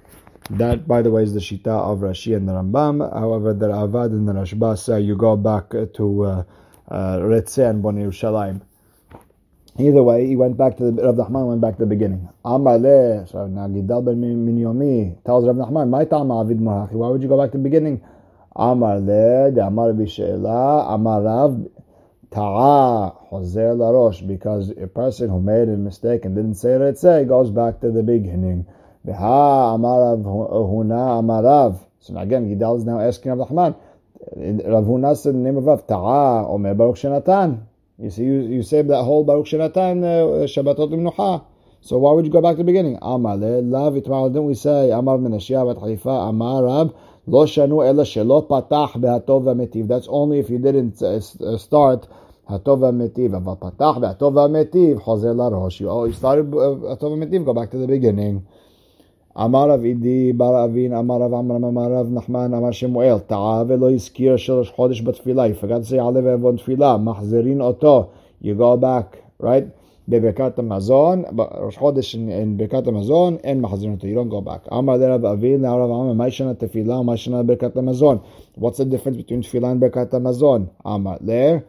That, 0.49 0.87
by 0.87 1.03
the 1.03 1.11
way, 1.11 1.21
is 1.21 1.35
the 1.35 1.39
Shita 1.39 1.67
of 1.67 1.99
Rashi 1.99 2.35
and 2.35 2.49
the 2.49 2.53
Rambam. 2.53 3.07
However, 3.13 3.53
the 3.53 3.67
Ra'avad 3.67 4.07
and 4.07 4.27
the 4.27 4.33
Rashba 4.33 4.79
say 4.79 5.01
you 5.01 5.15
go 5.15 5.37
back 5.37 5.69
to 5.69 6.23
uh, 6.23 6.43
uh, 6.89 7.41
and 7.57 7.83
Boni 7.83 8.03
Yerushalayim. 8.03 8.61
Either 9.77 10.01
way, 10.01 10.25
he 10.25 10.35
went 10.35 10.57
back 10.57 10.77
to 10.77 10.89
the 10.89 11.03
Rav 11.03 11.15
Nachman 11.15 11.49
went 11.49 11.61
back 11.61 11.75
to 11.75 11.81
the 11.81 11.85
beginning. 11.85 12.27
Amale, 12.43 13.29
so 13.29 13.45
now 13.45 13.67
Gidal 13.67 14.03
ben 14.03 14.19
Minyomi 14.19 15.23
tells 15.23 15.45
Rav 15.45 15.55
Nachman, 15.55 15.87
"My 15.87 16.05
time 16.05 16.31
Avid. 16.31 16.59
Why 16.59 17.09
would 17.09 17.21
you 17.21 17.29
go 17.29 17.37
back 17.37 17.51
to 17.51 17.59
the 17.59 17.63
beginning?" 17.63 18.01
Amale, 18.55 19.53
the 19.53 19.65
Amar 19.65 19.93
Bishela, 19.93 20.87
Amarav 20.89 21.69
Ta'a 22.33 23.29
Hozer 23.29 23.77
Larosh, 23.77 24.27
because 24.27 24.71
a 24.71 24.87
person 24.87 25.29
who 25.29 25.39
made 25.39 25.69
a 25.69 25.77
mistake 25.77 26.25
and 26.25 26.35
didn't 26.35 26.55
say 26.55 26.69
Retzeh 26.69 27.27
goes 27.27 27.51
back 27.51 27.79
to 27.81 27.91
the 27.91 28.01
beginning. 28.01 28.65
Beha 29.05 29.77
Amarav 29.77 30.23
Huna 30.23 31.21
Amarav. 31.21 31.79
So 31.99 32.17
again, 32.17 32.49
Gidal 32.49 32.77
is 32.77 32.85
now 32.85 32.99
asking 32.99 33.33
Rav 33.33 33.47
Nachman. 33.49 33.75
Rav 34.65 34.85
Huna 34.85 35.15
said 35.15 35.35
the 35.35 35.39
name 35.39 35.57
of 35.57 35.65
Rav 35.65 35.85
Ta'a 35.85 36.49
Omer 36.49 36.73
Baruch 36.73 36.95
Shenatan. 36.95 37.67
You 37.99 38.09
see, 38.09 38.23
you, 38.23 38.41
you 38.41 38.63
saved 38.63 38.89
that 38.89 39.03
whole 39.03 39.23
Baruch 39.23 39.45
Shenatan 39.45 40.03
uh, 40.03 40.47
Shabbatot 40.47 40.89
Minucha. 40.89 41.45
So 41.81 41.97
why 41.97 42.13
would 42.13 42.25
you 42.25 42.31
go 42.31 42.41
back 42.41 42.53
to 42.53 42.57
the 42.57 42.63
beginning? 42.63 42.97
Amar 43.01 43.37
lav 43.37 43.93
itmal. 43.93 44.29
Didn't 44.29 44.45
we 44.45 44.55
say 44.55 44.89
Amar 44.89 45.17
Menashia 45.17 45.67
bat 45.67 45.83
Haifa 45.83 46.29
Amar 46.29 46.63
Rab 46.63 46.95
lo 47.26 47.46
shanu 47.46 47.86
ela 47.88 48.04
shelo 48.04 48.46
patach 48.48 48.92
behatov 48.92 49.44
v'metiv. 49.44 49.88
That's 49.88 50.08
only 50.08 50.38
if 50.38 50.50
you 50.50 50.58
didn't 50.58 51.02
uh, 51.02 51.16
uh 51.16 51.58
start 51.58 52.06
hatov 52.48 52.78
v'metiv. 52.80 53.30
Aval 53.30 53.58
patach 53.58 53.96
behatov 54.02 54.32
v'metiv 54.32 55.02
chozer 55.02 55.34
larosh. 55.34 55.80
You 55.80 55.90
oh, 55.90 56.04
you 56.04 56.12
started 56.12 56.52
uh, 56.54 56.94
hatov 56.94 57.16
v'metiv. 57.16 57.44
Go 57.44 57.54
back 57.54 57.70
to 57.70 57.78
the 57.78 57.86
beginning. 57.86 58.46
אמר 59.44 59.70
רב 59.70 59.84
עידי 59.84 60.32
בר 60.32 60.64
אבין, 60.64 60.94
אמר 60.94 61.14
רב 61.14 61.34
עמרם, 61.34 61.64
אמר 61.64 61.92
רב 61.92 62.06
נחמן, 62.10 62.54
אמר 62.54 62.70
שמואל, 62.70 63.18
טעה 63.18 63.62
ולא 63.68 63.90
הזכיר 63.90 64.36
שלוש 64.36 64.70
חודש 64.70 65.02
בתפילה, 65.02 65.46
he 65.46 65.64
forgot 65.64 65.88
to 65.88 65.90
say 65.90 65.94
יעלה 65.94 66.20
ועוון 66.24 66.56
תפילה, 66.56 66.96
מחזירין 66.96 67.60
אותו, 67.60 68.06
you 68.42 68.46
go 68.58 68.76
back, 68.80 69.16
right? 69.42 69.66
בברכת 70.09 70.59
Mazon, 70.59 71.25
but 71.35 71.49
Rosh 71.61 71.77
Chodesh 71.77 72.13
in, 72.13 72.29
in 72.29 72.57
Bekata 72.57 72.87
Mazon, 72.87 73.39
and 73.43 74.03
You 74.03 74.15
don't 74.15 74.29
go 74.29 74.41
back. 74.41 74.61
Amar 74.69 74.97
Derav 74.97 75.23
Avil, 75.25 75.59
now 75.59 75.79
Rav 75.79 75.89
Amar, 75.89 76.27
Maishana 76.27 76.55
Tefillah, 76.55 77.03
Maishana 77.05 77.45
Bekata 77.45 77.81
Mazon. 77.81 78.21
What's 78.55 78.79
the 78.79 78.85
difference 78.85 79.17
between 79.17 79.43
Tefillah 79.43 79.71
and 79.71 79.81
Bekata 79.81 80.21
Mazon? 80.21 80.69
Amar, 80.83 81.19
there. 81.21 81.63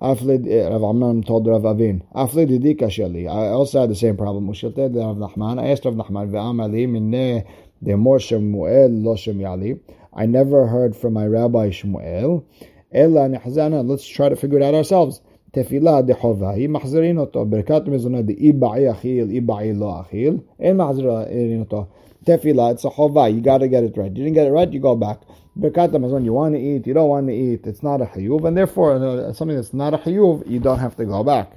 Aflid 0.00 0.46
Rav 0.70 0.82
Amnon 0.82 1.22
told 1.22 1.46
Rav 1.46 1.64
Avin. 1.64 2.02
Aflid 2.14 2.50
Didika 2.50 2.88
Shali. 2.88 3.28
I 3.28 3.48
also 3.48 3.80
had 3.80 3.90
the 3.90 3.96
same 3.96 4.16
problem. 4.16 4.48
Ushilte 4.48 4.94
Rav 4.94 5.16
Nachman. 5.16 5.60
I 5.60 5.70
asked 5.70 5.84
Rav 5.84 5.94
Nachman, 5.94 6.30
Ve'amali 6.30 6.88
minne 6.88 7.44
demor 7.84 8.20
Shemuel 8.20 8.90
lo 8.90 9.16
Shem 9.16 9.38
Yali. 9.38 9.80
I 10.14 10.26
never 10.26 10.66
heard 10.66 10.96
from 10.96 11.14
my 11.14 11.26
Rabbi 11.26 11.70
Shemuel. 11.70 12.44
Ella 12.92 13.28
Nehzana. 13.28 13.88
Let's 13.88 14.06
try 14.06 14.28
to 14.28 14.36
figure 14.36 14.58
it 14.58 14.64
out 14.64 14.74
ourselves. 14.74 15.20
תפילה 15.51 16.01
דחובה, 16.01 16.51
מחזירין 16.69 17.17
אותו, 17.17 17.45
ברכת 17.45 17.81
מזונה 17.87 18.21
דאיבעי 18.21 18.91
אכיל, 18.91 19.29
איבעי 19.29 19.73
לא 19.73 20.01
אכיל, 20.01 20.37
אין 20.59 20.77
מחזירין 20.77 21.59
אותו. 21.59 21.85
Tefillah, 22.27 22.73
it's 22.73 22.83
a 22.83 22.89
chova. 22.89 23.33
You 23.33 23.39
got 23.39 23.59
to 23.59 23.69
get 23.69 23.83
it 23.83 23.95
right. 23.95 24.11
You 24.13 24.23
didn't 24.25 24.33
get 24.33 24.47
it 24.47 24.51
right, 24.51 24.69
you 24.69 24.81
go 24.81 24.97
back. 24.97 25.19
Birkat 25.57 25.91
Hamazon, 25.91 26.25
you 26.25 26.33
want 26.33 26.55
to 26.55 26.59
eat, 26.59 26.85
you 26.85 26.93
don't 26.93 27.07
want 27.07 27.27
to 27.27 27.33
eat. 27.33 27.65
It's 27.65 27.81
not 27.81 28.01
a 28.01 28.05
hayuv, 28.05 28.45
and 28.45 28.57
therefore 28.57 28.95
uh, 28.95 29.31
something 29.31 29.55
that's 29.55 29.73
not 29.73 29.93
a 29.93 29.97
hayuv, 29.97 30.43
you 30.45 30.59
don't 30.59 30.79
have 30.79 30.97
to 30.97 31.05
go 31.05 31.23
back. 31.23 31.53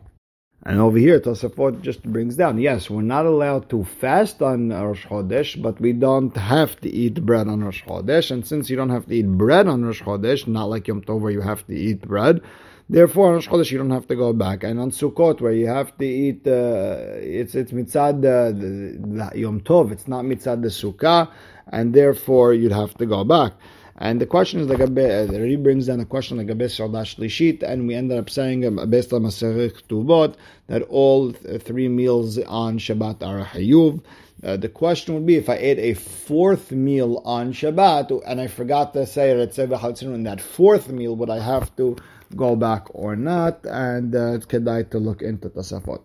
And 0.67 0.79
over 0.79 0.97
here, 0.97 1.19
Tosafot 1.19 1.81
just 1.81 2.01
brings 2.01 2.35
down, 2.35 2.57
yes, 2.57 2.89
we're 2.89 3.03
not 3.03 3.27
allowed 3.27 3.69
to 3.69 3.83
fast 3.83 4.41
on 4.41 4.69
Rosh 4.69 5.05
Chodesh, 5.05 5.61
but 5.61 5.79
we 5.79 5.93
don't 5.93 6.35
have 6.35 6.79
to 6.81 6.89
eat 6.89 7.23
bread 7.23 7.47
on 7.47 7.63
Rosh 7.63 7.83
Chodesh. 7.83 8.31
And 8.31 8.47
since 8.47 8.69
you 8.71 8.75
don't 8.75 8.89
have 8.89 9.05
to 9.05 9.13
eat 9.13 9.27
bread 9.27 9.67
on 9.67 9.85
Rosh 9.85 10.01
Chodesh, 10.01 10.47
not 10.47 10.65
like 10.65 10.87
Yom 10.87 11.03
Tov 11.03 11.19
where 11.19 11.31
you 11.31 11.41
have 11.41 11.65
to 11.67 11.75
eat 11.75 12.01
bread, 12.01 12.41
Therefore, 12.87 13.29
on 13.29 13.33
Rosh 13.33 13.47
Chodesh 13.47 13.71
you 13.71 13.79
don't 13.79 13.89
have 13.89 14.07
to 14.07 14.15
go 14.15 14.31
back, 14.31 14.63
and 14.63 14.79
on 14.79 14.91
Sukkot 14.91 15.41
where 15.41 15.51
you 15.51 15.65
have 15.65 15.97
to 15.97 16.05
eat, 16.05 16.45
uh, 16.45 17.17
it's 17.17 17.55
it's 17.55 17.71
mitzad 17.71 18.21
the, 18.21 18.53
the, 18.53 19.39
Yom 19.39 19.61
Tov. 19.61 19.91
It's 19.91 20.07
not 20.07 20.23
mitzad 20.23 20.61
the 20.61 20.67
Sukkah, 20.67 21.31
and 21.67 21.95
therefore 21.95 22.53
you'd 22.53 22.71
have 22.71 22.93
to 22.99 23.07
go 23.07 23.23
back. 23.23 23.53
And 23.97 24.19
the 24.19 24.25
question 24.25 24.59
is 24.59 24.67
like 24.67 24.81
a 24.81 24.89
bit, 24.89 25.29
uh, 25.29 25.33
he 25.33 25.55
brings 25.55 25.87
down 25.87 26.01
a 26.01 26.05
question 26.05 26.37
like 26.37 26.49
a 26.49 26.55
bit 26.55 26.69
Shadash 26.71 27.15
Lishit, 27.15 27.63
and 27.63 27.87
we 27.87 27.95
ended 27.95 28.17
up 28.17 28.29
saying 28.29 28.65
um, 28.65 28.89
based 28.89 29.13
on 29.13 29.21
Tuvot 29.23 30.35
that 30.67 30.81
all 30.83 31.31
three 31.31 31.87
meals 31.87 32.37
on 32.39 32.77
Shabbat 32.77 33.25
are 33.25 33.45
Hayuv. 33.45 34.03
Uh, 34.43 34.57
the 34.57 34.67
question 34.67 35.15
would 35.15 35.25
be 35.25 35.37
if 35.37 35.49
I 35.49 35.55
ate 35.55 35.79
a 35.79 35.93
fourth 35.93 36.71
meal 36.71 37.21
on 37.23 37.53
Shabbat 37.53 38.21
and 38.27 38.41
I 38.41 38.47
forgot 38.47 38.93
to 38.93 39.07
say 39.07 39.31
in 39.31 40.23
that 40.23 40.41
fourth 40.41 40.89
meal, 40.89 41.15
would 41.15 41.29
I 41.29 41.39
have 41.39 41.73
to 41.77 41.95
go 42.35 42.55
back 42.57 42.87
or 42.89 43.15
not, 43.15 43.65
and 43.65 44.13
uh, 44.13 44.33
it's 44.33 44.45
kedai 44.45 44.89
to 44.91 44.99
look 44.99 45.21
into 45.21 45.49
Tosafot. 45.49 46.01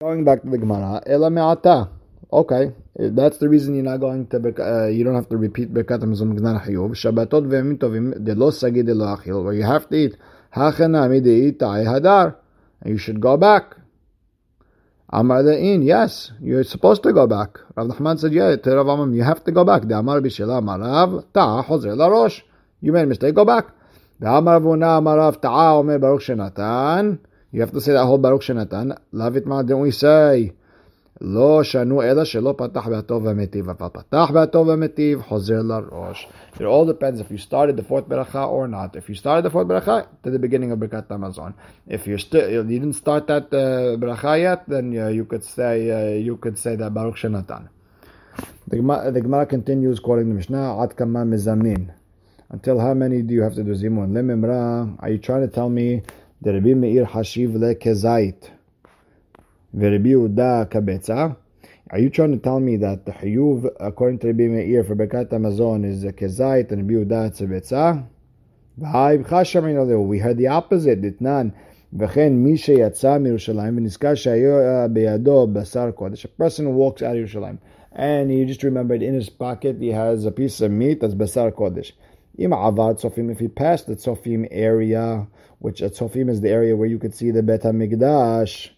Going 0.00 0.24
back 0.24 0.42
to 0.42 0.50
the 0.50 0.58
Gemara, 0.58 1.02
Ela 1.06 1.30
me'ata. 1.30 1.88
Okay, 2.34 2.72
that's 2.96 3.38
the 3.38 3.48
reason 3.48 3.76
you're 3.76 3.84
not 3.84 3.98
going 3.98 4.26
to, 4.26 4.36
uh, 4.38 4.88
you 4.88 5.04
don't 5.04 5.14
have 5.14 5.28
to 5.28 5.36
repeat 5.36 5.72
Birkat 5.72 6.00
HaMazon 6.00 6.36
Gznar 6.36 6.66
HaYuv. 6.66 6.90
Shabbatot 6.90 7.46
ve'emim 7.46 7.78
tovim 7.78 8.24
de 8.24 8.34
lo 8.34 8.50
sagid 8.50 8.86
de 8.86 8.94
lo 8.94 9.06
achil, 9.16 9.44
where 9.44 9.52
you 9.52 9.62
have 9.62 9.88
to 9.88 9.96
eat 9.96 10.16
hachana 10.54 11.08
midei 11.08 11.56
ta'i 11.56 11.84
hadar, 11.84 12.34
and 12.80 12.90
you 12.90 12.98
should 12.98 13.20
go 13.20 13.36
back. 13.36 13.76
Amar 15.10 15.48
in, 15.52 15.82
yes, 15.82 16.32
you're 16.40 16.64
supposed 16.64 17.04
to 17.04 17.12
go 17.12 17.28
back. 17.28 17.60
Rav 17.76 17.86
Nachman 17.86 18.18
said, 18.18 18.32
yeah, 18.32 18.56
to 18.56 18.76
Rav 18.82 19.14
you 19.14 19.22
have 19.22 19.44
to 19.44 19.52
go 19.52 19.64
back. 19.64 19.82
The 19.86 19.96
Amar 19.96 20.20
b'shela 20.20 20.58
Amar 20.58 20.80
Rav, 20.80 21.24
ta'a 21.32 21.64
chozer 21.64 21.96
la 21.96 22.08
rosh. 22.08 22.42
You 22.80 22.92
made 22.92 23.04
a 23.04 23.06
mistake, 23.06 23.36
go 23.36 23.44
back. 23.44 23.66
Amar 24.20 24.60
Avuna 24.60 25.00
Amarav 25.00 25.40
Ta'a 25.40 25.78
Omer 25.78 25.98
Baruch 25.98 26.22
Shenatan. 26.22 27.18
You 27.50 27.60
have 27.60 27.72
to 27.72 27.80
say 27.80 27.92
that 27.92 28.04
whole 28.04 28.18
Baruch 28.18 28.42
Shenatan. 28.42 28.98
Lavit 29.12 29.44
Ma, 29.44 29.62
don't 29.62 29.80
we 29.80 29.90
say? 29.90 30.52
לא 31.21 31.63
שנו 31.63 32.01
אלא 32.01 32.23
שלא 32.23 32.55
פתח 32.57 32.87
בהטוב 32.87 33.25
והמיטיב, 33.25 33.69
אבל 33.69 33.89
פתח 33.93 34.31
בהטוב 34.33 34.67
והמיטיב, 34.67 35.21
חוזר 35.21 35.61
לראש. 35.61 36.27
It 36.55 36.61
all 36.61 36.85
depends 36.85 37.19
if 37.19 37.29
you 37.31 37.37
started 37.37 37.75
the 37.75 37.83
fourth 37.83 38.07
beracha 38.07 38.47
or 38.47 38.67
not. 38.67 38.95
If 38.95 39.09
you 39.09 39.15
started 39.15 39.43
the 39.43 39.49
fourth 39.49 39.67
beracha, 39.67 40.07
to 40.23 40.29
the 40.31 40.39
beginning 40.39 40.71
of 40.71 40.79
Birkat 40.79 41.07
Hamazon. 41.07 41.53
If 41.87 42.07
you're 42.07 42.17
still, 42.17 42.49
you 42.49 42.63
didn't 42.63 42.93
start 42.93 43.27
that 43.27 43.47
uh, 43.53 43.97
beracha 44.01 44.39
yet, 44.39 44.69
then 44.69 44.97
uh, 44.97 45.07
you 45.07 45.25
could 45.25 45.43
say 45.43 45.91
uh, 45.91 46.17
you 46.27 46.37
could 46.37 46.57
say 46.57 46.75
that 46.77 46.93
Baruch 46.93 47.17
Shenatan. 47.17 47.67
The 48.67 48.77
Gemara, 48.77 49.11
the 49.11 49.21
Gemara 49.21 49.45
continues 49.45 49.99
quoting 49.99 50.29
the 50.29 50.35
Mishnah, 50.35 50.81
Ad 50.83 50.95
kama 50.95 51.25
mizamin. 51.25 51.91
Until 52.49 52.79
how 52.79 52.93
many 52.93 53.21
do 53.21 53.33
you 53.33 53.41
have 53.41 53.55
to 53.55 53.63
do 53.63 53.73
zimun? 53.73 54.11
Lemimra, 54.11 54.95
are 54.99 55.09
you 55.09 55.17
trying 55.17 55.41
to 55.41 55.53
tell 55.53 55.69
me 55.69 56.01
that 56.41 56.53
Rabbi 56.53 56.73
Meir 56.73 57.05
hashiv 57.05 57.53
kabetza. 59.75 61.37
Are 61.91 61.99
you 61.99 62.09
trying 62.09 62.31
to 62.31 62.37
tell 62.37 62.59
me 62.59 62.77
that 62.77 63.05
the 63.05 63.11
Hayuv, 63.11 63.67
according 63.79 64.19
to 64.19 64.27
Rabbi 64.27 64.43
Meir, 64.43 64.83
for 64.83 64.95
Bekat 64.95 65.29
Hamazon 65.29 65.85
is 65.85 66.03
a 66.03 66.13
kezait 66.13 66.71
and 66.71 66.89
Rabbi 66.89 67.05
Yehuda 67.05 67.27
it's 67.27 67.41
a 67.41 67.45
betza? 67.45 68.05
We 70.07 70.19
heard 70.19 70.37
the 70.37 70.47
opposite, 70.47 71.01
ditnan. 71.01 71.53
וכן 71.93 72.33
מי 72.33 72.57
שיצא 72.57 73.17
מירושלים 73.17 73.77
ונזכר 73.77 74.15
שהיה 74.15 74.87
בידו 74.87 75.47
בשר 75.53 75.91
קודש, 75.91 76.25
a 76.25 76.27
person 76.27 76.65
who 76.65 76.71
walks 76.71 77.01
out 77.01 77.15
of 77.15 77.27
Yerushalayim 77.27 77.57
and 77.91 78.29
he 78.29 78.45
just 78.45 78.63
remembered 78.63 79.01
in 79.01 79.13
his 79.13 79.29
pocket 79.29 79.77
he 79.79 79.89
has 79.89 80.25
a 80.25 80.31
piece 80.31 80.61
of 80.61 80.71
meat 80.71 81.01
that's 81.01 81.15
basar 81.15 81.51
kodesh. 81.51 81.91
Im 82.37 82.51
avad 82.51 83.01
tzofim, 83.01 83.31
if 83.31 83.39
he 83.39 83.47
passed 83.47 83.87
the 83.87 83.95
tzofim 83.95 84.47
area, 84.51 85.27
which 85.57 85.81
a 85.81 85.89
tzofim 85.89 86.29
is 86.29 86.41
the 86.41 86.49
area 86.49 86.75
where 86.75 86.87
you 86.87 86.99
could 86.99 87.15
see 87.15 87.31
the 87.31 87.43
Bet 87.43 87.63
HaMikdash, 87.63 88.69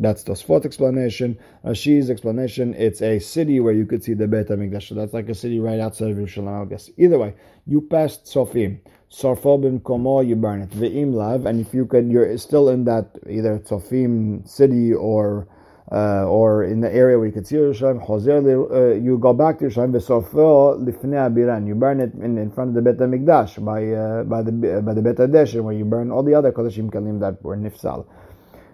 that's 0.00 0.22
the 0.24 0.32
Tosfot 0.32 0.64
explanation. 0.64 1.38
Rashi's 1.64 2.10
explanation, 2.10 2.74
it's 2.74 3.02
a 3.02 3.18
city 3.18 3.60
where 3.60 3.74
you 3.74 3.86
could 3.86 4.02
see 4.02 4.14
the 4.14 4.26
Bet 4.26 4.48
HaMikdash. 4.48 4.88
So 4.88 4.94
that's 4.94 5.12
like 5.12 5.28
a 5.28 5.34
city 5.34 5.60
right 5.60 5.78
outside 5.78 6.10
of 6.10 6.16
Yerushalayim, 6.16 6.66
I 6.66 6.68
guess. 6.68 6.90
Either 6.96 7.18
way, 7.18 7.34
you 7.66 7.82
passed 7.82 8.24
Sofim. 8.24 8.80
Sarfo 9.12 9.60
bin 9.60 9.80
Komo, 9.80 10.26
you 10.26 10.36
burn 10.36 10.62
it. 10.62 10.70
Ve'im 10.70 11.12
lav, 11.12 11.44
and 11.44 11.60
if 11.60 11.74
you 11.74 11.84
could, 11.84 12.10
you're 12.10 12.38
still 12.38 12.68
in 12.70 12.84
that 12.84 13.18
either 13.28 13.58
Sofim 13.58 14.48
city 14.48 14.94
or 14.94 15.46
uh, 15.92 16.24
or 16.24 16.62
in 16.62 16.80
the 16.80 16.94
area 16.94 17.18
where 17.18 17.26
you 17.26 17.32
could 17.32 17.46
see 17.46 17.56
Yerushalayim, 17.56 18.70
uh, 18.70 18.94
you 18.94 19.18
go 19.18 19.32
back 19.32 19.58
to 19.58 19.64
Yerushalayim, 19.64 19.92
Vesofo 19.92 20.78
lifnei 20.78 21.28
abiran. 21.28 21.66
You 21.66 21.74
burn 21.74 22.00
it 22.00 22.14
in, 22.14 22.38
in 22.38 22.50
front 22.52 22.68
of 22.68 22.74
the 22.76 22.82
Bet 22.82 22.98
HaMikdash, 22.98 23.64
by, 23.64 23.90
uh, 23.92 24.22
by 24.22 24.42
the, 24.42 24.82
by 24.82 24.94
the 24.94 25.02
Bet 25.02 25.16
HaDeshen, 25.16 25.62
where 25.64 25.74
you 25.74 25.84
burn 25.84 26.12
all 26.12 26.22
the 26.22 26.34
other 26.34 26.52
Kodashim 26.52 26.92
Kalim 26.92 27.18
that 27.18 27.42
were 27.42 27.56
nifsal. 27.56 28.06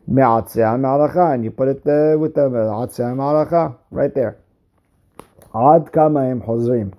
And 0.09 1.45
you 1.45 1.51
put 1.51 1.69
it 1.69 1.79
uh, 1.87 2.19
with 2.19 2.35
the 2.35 3.77
right 3.90 4.14
there. 4.14 4.38
Ad 5.55 5.92
kamaim. 5.92 6.92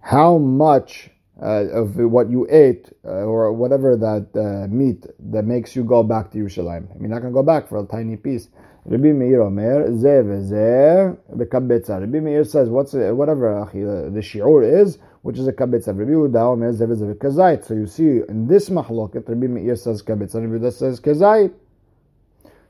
How 0.00 0.38
much 0.38 1.10
uh, 1.42 1.66
of 1.72 1.96
what 1.96 2.30
you 2.30 2.46
ate 2.48 2.92
uh, 3.04 3.08
or 3.08 3.52
whatever 3.52 3.96
that 3.96 4.28
uh, 4.38 4.68
meat 4.72 5.04
that 5.18 5.44
makes 5.44 5.74
you 5.74 5.82
go 5.82 6.02
back 6.02 6.30
to 6.30 6.38
Yerushalayim. 6.38 6.88
I 6.94 6.98
mean, 6.98 7.10
not 7.10 7.22
gonna 7.22 7.34
go 7.34 7.42
back 7.42 7.68
for 7.68 7.78
a 7.78 7.86
tiny 7.86 8.16
piece. 8.16 8.48
Rabbi 8.84 9.12
Meir 9.12 9.42
Omer, 9.42 9.96
ze 9.96 10.22
veze. 10.22 11.16
Rabbi 11.28 12.20
Meir 12.20 12.44
says, 12.44 12.68
what's 12.68 12.92
whatever 12.92 13.68
the 13.72 14.20
shiur 14.20 14.62
is, 14.62 14.98
which 15.22 15.38
is 15.38 15.48
a 15.48 15.52
kabetza. 15.52 15.88
Rabbi 15.88 16.12
Yehuda 16.12 16.52
Omer 16.52 16.72
ze 16.72 16.84
veze. 16.84 17.64
So 17.64 17.74
you 17.74 17.86
see, 17.86 18.20
in 18.28 18.46
this 18.46 18.68
mahloket, 18.68 19.28
Rabbi 19.28 19.46
Meir 19.48 19.74
says 19.74 20.02
kabetza, 20.02 20.34
Rabbi 20.34 20.64
Yehuda 20.64 20.72
says 20.72 21.00
kazait. 21.00 21.52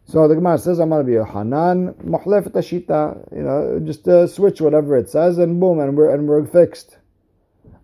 So 0.06 0.28
the 0.28 0.34
Gemara 0.34 0.58
says, 0.58 0.80
"I'm 0.80 0.90
going 0.90 1.06
to 1.06 1.16
Amar 1.16 1.24
Hanan, 1.24 1.94
Mohlef 2.04 2.50
Tashita, 2.50 3.34
you 3.34 3.42
know, 3.42 3.80
just 3.82 4.06
uh, 4.06 4.26
switch 4.26 4.60
whatever 4.60 4.98
it 4.98 5.08
says 5.08 5.38
and 5.38 5.58
boom, 5.58 5.80
and 5.80 5.96
we're, 5.96 6.14
and 6.14 6.28
we're 6.28 6.44
fixed. 6.44 6.98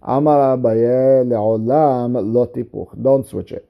Amar 0.02 0.58
Abaye 0.58 1.24
le'olam 1.26 2.14
lo 2.14 2.46
tipuch. 2.46 3.02
Don't 3.02 3.26
switch 3.26 3.52
it. 3.52 3.66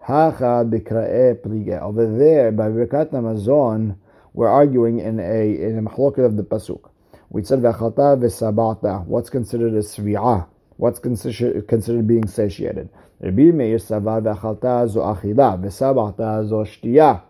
Hacha 0.00 0.66
bikra'e 0.68 1.40
plige. 1.42 1.80
Over 1.80 2.18
there, 2.18 2.52
by 2.52 2.68
Birkat 2.68 3.10
Hamazon, 3.12 3.96
we're 4.34 4.48
arguing 4.48 5.00
in 5.00 5.18
a 5.18 5.54
in 5.62 5.78
a 5.78 5.82
mahloket 5.82 6.26
of 6.26 6.36
the 6.36 6.42
pasuk. 6.44 6.90
We 7.30 7.42
said 7.42 7.60
v'achalta 7.60 8.20
v'sabata. 8.20 9.06
What's 9.06 9.30
considered 9.30 9.72
a 9.72 9.78
svi'ah? 9.78 10.46
What's 10.76 10.98
considered 10.98 11.66
considered 11.68 12.06
being 12.06 12.28
satiated? 12.28 12.90
Rabbi 13.20 13.50
Meir 13.50 13.78
savar 13.78 14.22
v'achalta 14.22 14.86
zo 14.90 15.00
achila 15.00 15.58
v'sabata 15.58 16.46
zo 16.46 16.64
shtiyah 16.64 17.22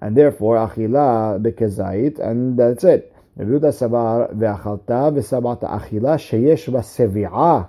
and 0.00 0.16
therefore 0.16 0.56
achila 0.56 1.40
bekezait, 1.40 2.18
and 2.18 2.58
that's 2.58 2.84
it. 2.84 3.12
Rabbi 3.36 3.50
Yehuda 3.50 3.72
savar 3.72 4.34
ve'achalta 4.34 5.12
v'sabat 5.14 5.60
achila 5.60 6.16
sheyesh 6.18 6.68
v'sevi'ah 6.68 7.68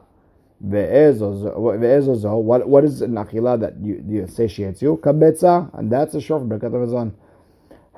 ve'ezo 0.65 2.15
zo. 2.17 2.37
What 2.37 2.67
what 2.67 2.83
is 2.83 3.01
an 3.01 3.15
achila 3.15 3.59
that 3.59 3.77
you, 3.81 4.03
you 4.07 4.27
satiates 4.27 4.81
you? 4.81 4.97
Kabetza, 4.97 5.69
and 5.77 5.91
that's 5.91 6.15
a 6.15 6.21
short 6.21 6.43
berkat 6.43 6.73
of 6.73 7.13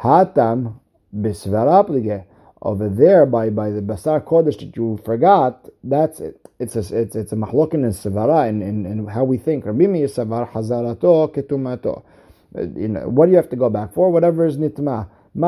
Hatam 0.01 0.75
b'svara 1.15 1.87
plige. 1.87 2.25
Over 2.61 2.89
there, 2.89 3.25
by, 3.25 3.49
by 3.51 3.69
the 3.69 3.81
basar 3.81 4.21
kodesh 4.21 4.59
that 4.59 4.75
you 4.75 4.99
forgot, 5.05 5.69
that's 5.81 6.19
it. 6.19 6.45
It's 6.59 6.75
a 6.75 6.79
it's 6.79 7.15
it's 7.15 7.31
a 7.31 7.35
mahlokin 7.37 7.75
in 7.75 7.91
sevara 7.91 8.49
in, 8.49 8.61
in, 8.61 8.85
in 8.85 9.07
how 9.07 9.23
we 9.23 9.37
think. 9.37 9.65
Rabbi 9.65 9.85
savar 9.85 10.51
hazarato 10.51 11.33
ketumato. 11.33 12.03
Uh, 12.57 12.61
you 12.75 12.87
know, 12.87 13.07
what 13.07 13.27
do 13.27 13.31
you 13.31 13.37
have 13.37 13.49
to 13.49 13.55
go 13.55 13.69
back 13.69 13.93
for? 13.93 14.11
Whatever 14.11 14.45
is 14.45 14.57
nitma. 14.57 15.07
In 15.35 15.43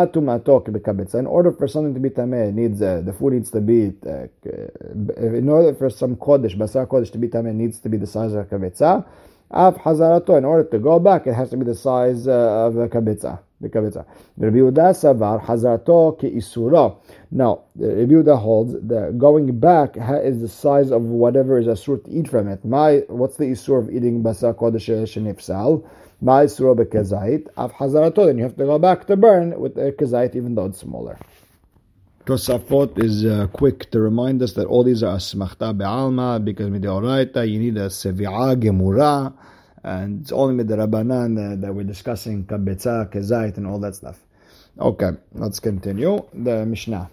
order 1.25 1.51
for 1.51 1.67
something 1.67 1.93
to 1.95 1.99
be 1.99 2.11
tameh, 2.11 2.53
needs 2.53 2.81
uh, 2.83 3.01
the 3.03 3.11
food 3.11 3.33
needs 3.33 3.49
to 3.49 3.59
be. 3.59 3.91
Uh, 4.05 4.27
in 5.17 5.49
order 5.49 5.73
for 5.73 5.89
some 5.89 6.15
kodesh, 6.17 6.55
basar 6.55 6.85
kodesh 6.85 7.11
to 7.11 7.17
be 7.17 7.27
tameh, 7.27 7.53
needs 7.53 7.79
to 7.79 7.89
be 7.89 7.97
the 7.97 8.05
size 8.05 8.33
of 8.33 8.39
a 8.41 8.45
kabetza. 8.45 9.03
Af 9.49 9.77
hazarato. 9.77 10.37
In 10.37 10.45
order 10.45 10.69
to 10.69 10.77
go 10.77 10.99
back, 10.99 11.25
it 11.25 11.33
has 11.33 11.49
to 11.49 11.57
be 11.57 11.65
the 11.65 11.73
size 11.73 12.27
uh, 12.27 12.67
of 12.67 12.77
a 12.77 12.87
kabetza. 12.87 13.39
The 13.59 13.69
kabetza. 13.69 14.05
Rabbi 14.37 14.57
Yehuda 14.57 14.93
savar 14.93 15.43
hazarato 15.43 16.15
isura. 16.21 16.95
Now, 17.31 17.63
Rabbi 17.75 18.13
Yehuda 18.13 18.39
holds 18.39 18.73
that 18.73 19.17
going 19.17 19.59
back 19.59 19.97
is 19.97 20.41
the 20.41 20.47
size 20.47 20.91
of 20.91 21.01
whatever 21.01 21.57
is 21.57 21.65
asur 21.65 22.05
to 22.05 22.11
eat 22.11 22.29
from 22.29 22.47
it. 22.47 22.63
My, 22.63 22.97
what's 23.07 23.37
the 23.37 23.45
isur 23.45 23.79
of 23.79 23.89
eating 23.89 24.21
basar 24.21 24.53
kodesh 24.53 24.87
shenifsal? 24.87 25.83
Ma'isro 26.23 26.75
bekezait, 26.75 27.47
af 27.57 27.71
hazarato, 27.73 28.25
then 28.25 28.37
you 28.37 28.43
have 28.43 28.55
to 28.55 28.65
go 28.65 28.77
back 28.77 29.07
to 29.07 29.17
burn 29.17 29.59
with 29.59 29.75
the 29.75 29.91
kezait 29.91 30.35
even 30.35 30.55
though 30.55 30.65
it's 30.65 30.79
smaller. 30.79 31.17
Tosafot 32.25 33.03
is 33.03 33.25
uh, 33.25 33.47
quick 33.47 33.89
to 33.89 33.99
remind 33.99 34.43
us 34.43 34.53
that 34.53 34.67
all 34.67 34.83
these 34.83 35.01
are 35.01 35.15
asmachta 35.15 35.75
be'alma 35.75 36.43
because 36.43 36.69
mideoraita 36.69 37.49
you 37.49 37.57
need 37.57 37.75
a 37.77 37.87
sevi'a 37.87 38.55
gemura 38.61 39.33
and 39.83 40.21
it's 40.21 40.31
only 40.31 40.63
midirabanan 40.63 41.53
uh, 41.53 41.55
that 41.59 41.73
we're 41.73 41.83
discussing 41.83 42.45
kabetza, 42.45 43.11
kezait 43.11 43.57
and 43.57 43.65
all 43.65 43.79
that 43.79 43.95
stuff. 43.95 44.19
Okay, 44.79 45.09
let's 45.33 45.59
continue. 45.59 46.23
The 46.33 46.65
Mishnah. 46.65 47.09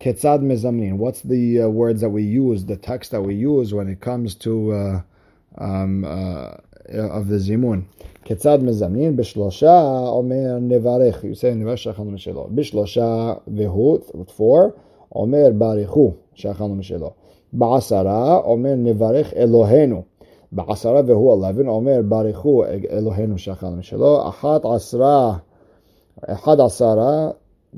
Ketzad 0.00 0.40
mezamnin. 0.42 0.96
What's 0.96 1.22
the 1.22 1.62
uh, 1.62 1.68
words 1.68 2.02
that 2.02 2.10
we 2.10 2.22
use, 2.22 2.64
the 2.64 2.76
text 2.76 3.12
that 3.12 3.22
we 3.22 3.34
use 3.34 3.72
when 3.72 3.88
it 3.88 4.00
comes 4.00 4.34
to 4.36 4.72
uh, 4.72 5.00
um, 5.58 6.04
uh, 6.04 6.54
of 6.89 7.27
the 7.29 7.39
zimun? 7.47 8.03
כיצד 8.23 8.63
מזמנין? 8.63 9.15
בשלושה 9.15 9.99
אומר 10.07 10.57
נברך, 10.61 11.23
you 11.23 11.35
say 11.35 11.55
נברך 11.55 11.77
שאכלנו 11.77 12.11
משלו. 12.11 12.47
בשלושה 12.51 13.33
והוא, 13.47 13.97
with 13.97 14.39
four, 14.39 14.71
אומר 15.15 15.49
ברכו 15.57 16.11
שאכלנו 16.33 16.75
משלו. 16.75 17.09
בעשרה 17.53 18.37
אומר 18.37 18.75
נברך 18.75 19.33
אלוהינו. 19.33 20.01
בעשרה 20.51 21.01
והוא 21.05 21.45
11 21.45 21.67
אומר 21.67 22.01
ברכו 22.07 22.63
אלוהינו 22.91 23.37
שאכלנו 23.37 23.75
משלו. 23.75 24.29
אחת 24.29 24.65
עשרה, 24.65 25.37
אחד 26.27 26.59
עשרה 26.59 27.29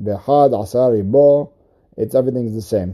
ואחד 0.04 0.50
עשרה 0.62 0.88
ריבו, 0.88 1.48
it's 2.00 2.14
everything 2.14 2.48
is 2.48 2.56
the 2.56 2.72
same. 2.72 2.92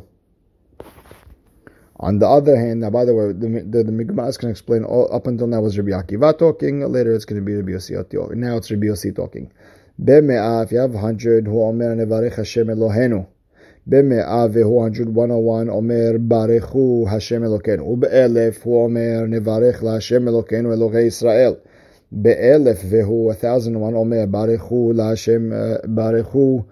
On 1.98 2.18
the 2.18 2.28
other 2.28 2.56
hand, 2.56 2.80
now 2.80 2.90
by 2.90 3.04
the 3.06 3.14
way, 3.14 3.32
the 3.32 3.64
the, 3.68 3.82
the 3.84 3.92
Migmas 3.92 4.38
can 4.38 4.50
explain 4.50 4.84
all, 4.84 5.08
up 5.14 5.26
until 5.26 5.46
now 5.46 5.62
was 5.62 5.78
Rabbi 5.78 5.90
Akiva 5.90 6.38
talking. 6.38 6.80
Later 6.80 7.14
it's 7.14 7.24
going 7.24 7.40
to 7.40 7.44
be 7.44 7.54
Rabbi 7.54 7.70
Yossi 7.70 7.96
talking. 8.10 8.40
Now 8.40 8.58
it's 8.58 8.70
Rabbi 8.70 8.86
Yossi 8.86 9.16
talking. 9.16 9.50
Be'me'ah, 9.98 10.64
if 10.64 10.72
you 10.72 10.78
have 10.78 10.94
hundred, 10.94 11.46
hu 11.46 11.62
omer 11.62 11.96
nevarech 11.96 12.36
Hashem 12.36 12.66
Elohenu. 12.66 13.26
Be'me'ah 13.88 14.50
vehu 14.50 14.82
hundred 14.82 15.14
one 15.14 15.30
oh 15.30 15.38
one 15.38 15.70
omer 15.70 16.18
barechu 16.18 17.08
Hashem 17.08 17.40
Elokeinu. 17.40 17.96
Ube'elef 17.96 18.60
hu 18.62 18.78
omer 18.78 19.26
nevarech 19.26 19.80
la 19.80 19.94
Hashem 19.94 20.26
Elokeinu 20.26 20.76
Elohei 20.76 21.06
Israel. 21.06 21.58
Be'elef 22.12 22.84
vehu 22.84 23.30
a 23.30 23.34
thousand 23.34 23.80
one 23.80 23.94
omer 23.94 24.26
barechu 24.26 24.94
la 24.94 25.08
Hashem 25.10 25.50
uh, 25.50 25.78
barechu 25.86 26.66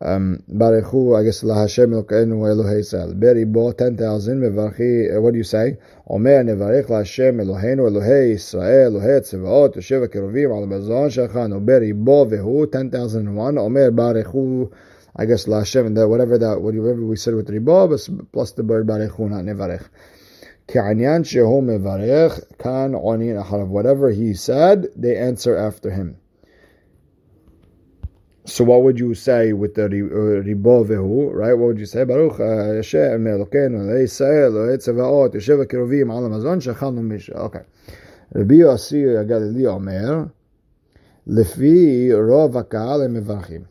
um, 0.00 0.42
Barechu, 0.48 1.18
I 1.18 1.24
guess, 1.24 1.42
La 1.42 1.62
Hashem 1.62 1.90
Elokeinu 1.90 2.38
Elohei 2.46 2.80
Israel. 2.80 3.14
Beribo, 3.14 3.72
10,000, 3.72 4.40
Mevarchi, 4.40 5.16
uh, 5.16 5.20
what 5.20 5.32
do 5.32 5.38
you 5.38 5.44
say? 5.44 5.76
Omer 6.08 6.44
Nevarech 6.44 6.88
La 6.88 6.98
Hashem 6.98 7.38
Eloheinu 7.38 7.90
Elohei 7.90 8.34
Israel, 8.34 8.92
Elohei 8.92 9.20
Tzevaot, 9.20 9.74
Yoshev 9.76 10.06
Keruvim, 10.08 10.54
Al 10.54 10.66
Mazon 10.66 11.08
Shachan, 11.10 11.64
Beribo 11.64 12.26
Vehu, 12.26 12.70
10,001, 12.70 13.58
Omer 13.58 13.90
Barechu, 13.90 14.72
I 15.16 15.24
guess 15.24 15.48
La 15.48 15.58
Hashem, 15.58 15.94
that, 15.94 16.08
whatever 16.08 16.38
that, 16.38 16.60
whatever 16.60 16.94
we 16.94 17.16
said 17.16 17.34
with 17.34 17.48
Ribo, 17.48 17.88
plus 18.32 18.52
the 18.52 18.62
word 18.62 18.86
Barechu, 18.86 19.28
not 19.28 19.44
Nevarech. 19.44 19.88
Ka'anyan 20.68 21.24
Shehu 21.24 21.60
Mevarech, 21.60 22.56
Kan 22.58 22.92
Onin 22.92 23.42
Aharav, 23.42 23.66
whatever 23.66 24.10
he 24.10 24.34
said, 24.34 24.86
they 24.94 25.16
answer 25.16 25.56
after 25.56 25.90
him. 25.90 26.18
So 28.48 28.64
what 28.64 28.82
would 28.82 28.98
you 28.98 29.12
say 29.14 29.52
with 29.52 29.74
the 29.74 29.84
uh, 29.84 29.88
ribo 29.88 31.34
right? 31.34 31.52
What 31.52 31.66
would 31.66 31.78
you 31.78 31.84
say? 31.84 32.04
Baruch 32.04 32.40
uh, 32.40 32.76
Hashem 32.76 33.22
Elokeinu 33.22 33.90
Yisrael 34.00 34.74
Etzavaot 34.74 35.34
Yoshev 35.34 35.66
Keruvim 35.66 36.10
Al 36.10 36.22
Hamazon 36.22 36.58
Shechalnu 36.62 37.02
Mish. 37.02 37.28
Okay. 37.28 37.60
Rabbi 38.32 38.54
Yossi 38.54 39.04
Galili 39.28 39.66
Omer 39.66 40.32
Lefi 41.28 42.08
Rov 42.08 42.54
Hakal 42.54 43.06
Mevarchim. 43.10 43.66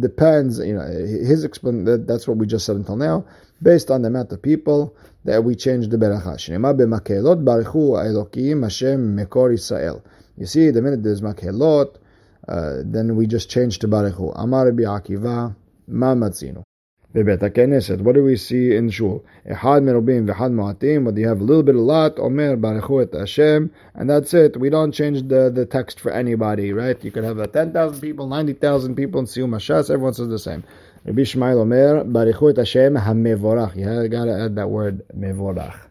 Depends, 0.00 0.60
you 0.60 0.76
know, 0.76 0.86
his 0.86 1.44
explanation. 1.44 1.84
That, 1.84 2.06
that's 2.06 2.26
what 2.26 2.38
we 2.38 2.46
just 2.46 2.64
said 2.64 2.76
until 2.76 2.96
now. 2.96 3.26
Based 3.60 3.90
on 3.90 4.00
the 4.00 4.08
amount 4.08 4.32
of 4.32 4.40
people 4.40 4.96
that 5.26 5.44
we 5.44 5.54
change 5.54 5.88
the 5.88 5.98
beracha. 5.98 6.36
Shnema 6.36 6.74
b'makelot 6.74 7.44
barichu 7.44 8.00
Elokim 8.02 8.62
Hashem 8.62 9.14
Mekor 9.14 9.52
Israel. 9.52 10.02
You 10.38 10.46
see, 10.46 10.70
the 10.70 10.80
minute 10.80 11.02
there's 11.02 11.20
makelot, 11.20 11.96
uh, 12.47 12.77
then 12.83 13.15
we 13.15 13.27
just 13.27 13.49
change 13.49 13.79
to 13.79 13.87
Barechu. 13.87 14.31
Amar 14.35 14.65
Rabbi 14.65 14.83
Akiva, 14.83 15.55
Ma 15.87 16.15
Matzinu. 16.15 16.63
בבית 17.15 17.43
הכנסת, 17.43 17.99
what 17.99 18.13
do 18.13 18.23
we 18.23 18.35
see 18.35 18.75
in 18.75 18.89
shul? 18.89 19.19
אחד 19.51 19.81
מרובים 19.83 20.25
ואחד 20.27 20.51
מועטים, 20.51 21.07
but 21.07 21.17
you 21.17 21.27
have 21.27 21.41
a 21.41 21.43
little 21.43 21.63
bit 21.63 21.75
a 21.75 21.81
lot, 21.81 22.19
אומר 22.19 22.55
ברכו 22.59 23.01
את 23.01 23.15
השם, 23.15 23.65
and 23.95 24.09
that's 24.09 24.33
it. 24.33 24.57
We 24.57 24.69
don't 24.69 24.91
change 24.91 25.27
the, 25.27 25.49
the 25.49 25.65
text 25.65 25.99
for 25.99 26.11
anybody, 26.11 26.73
right? 26.73 27.03
You 27.03 27.11
could 27.11 27.23
have 27.23 27.39
a 27.39 27.47
10,000 27.47 28.01
people, 28.01 28.27
90,000 28.27 28.95
people 28.95 29.21
in 29.21 29.25
Siyum 29.25 29.55
HaShas, 29.55 29.89
everyone 29.89 30.13
says 30.13 30.27
the 30.29 30.39
same. 30.39 30.63
Rabbi 31.05 31.23
Shmuel 31.23 31.57
אומר, 31.57 32.03
ברכו 32.05 32.49
את 32.49 32.59
השם 32.59 32.97
המבורך. 32.97 33.75
You 33.75 34.09
gotta 34.09 34.45
add 34.45 34.55
that 34.55 34.69
word 34.69 35.01
מבורך. 35.13 35.87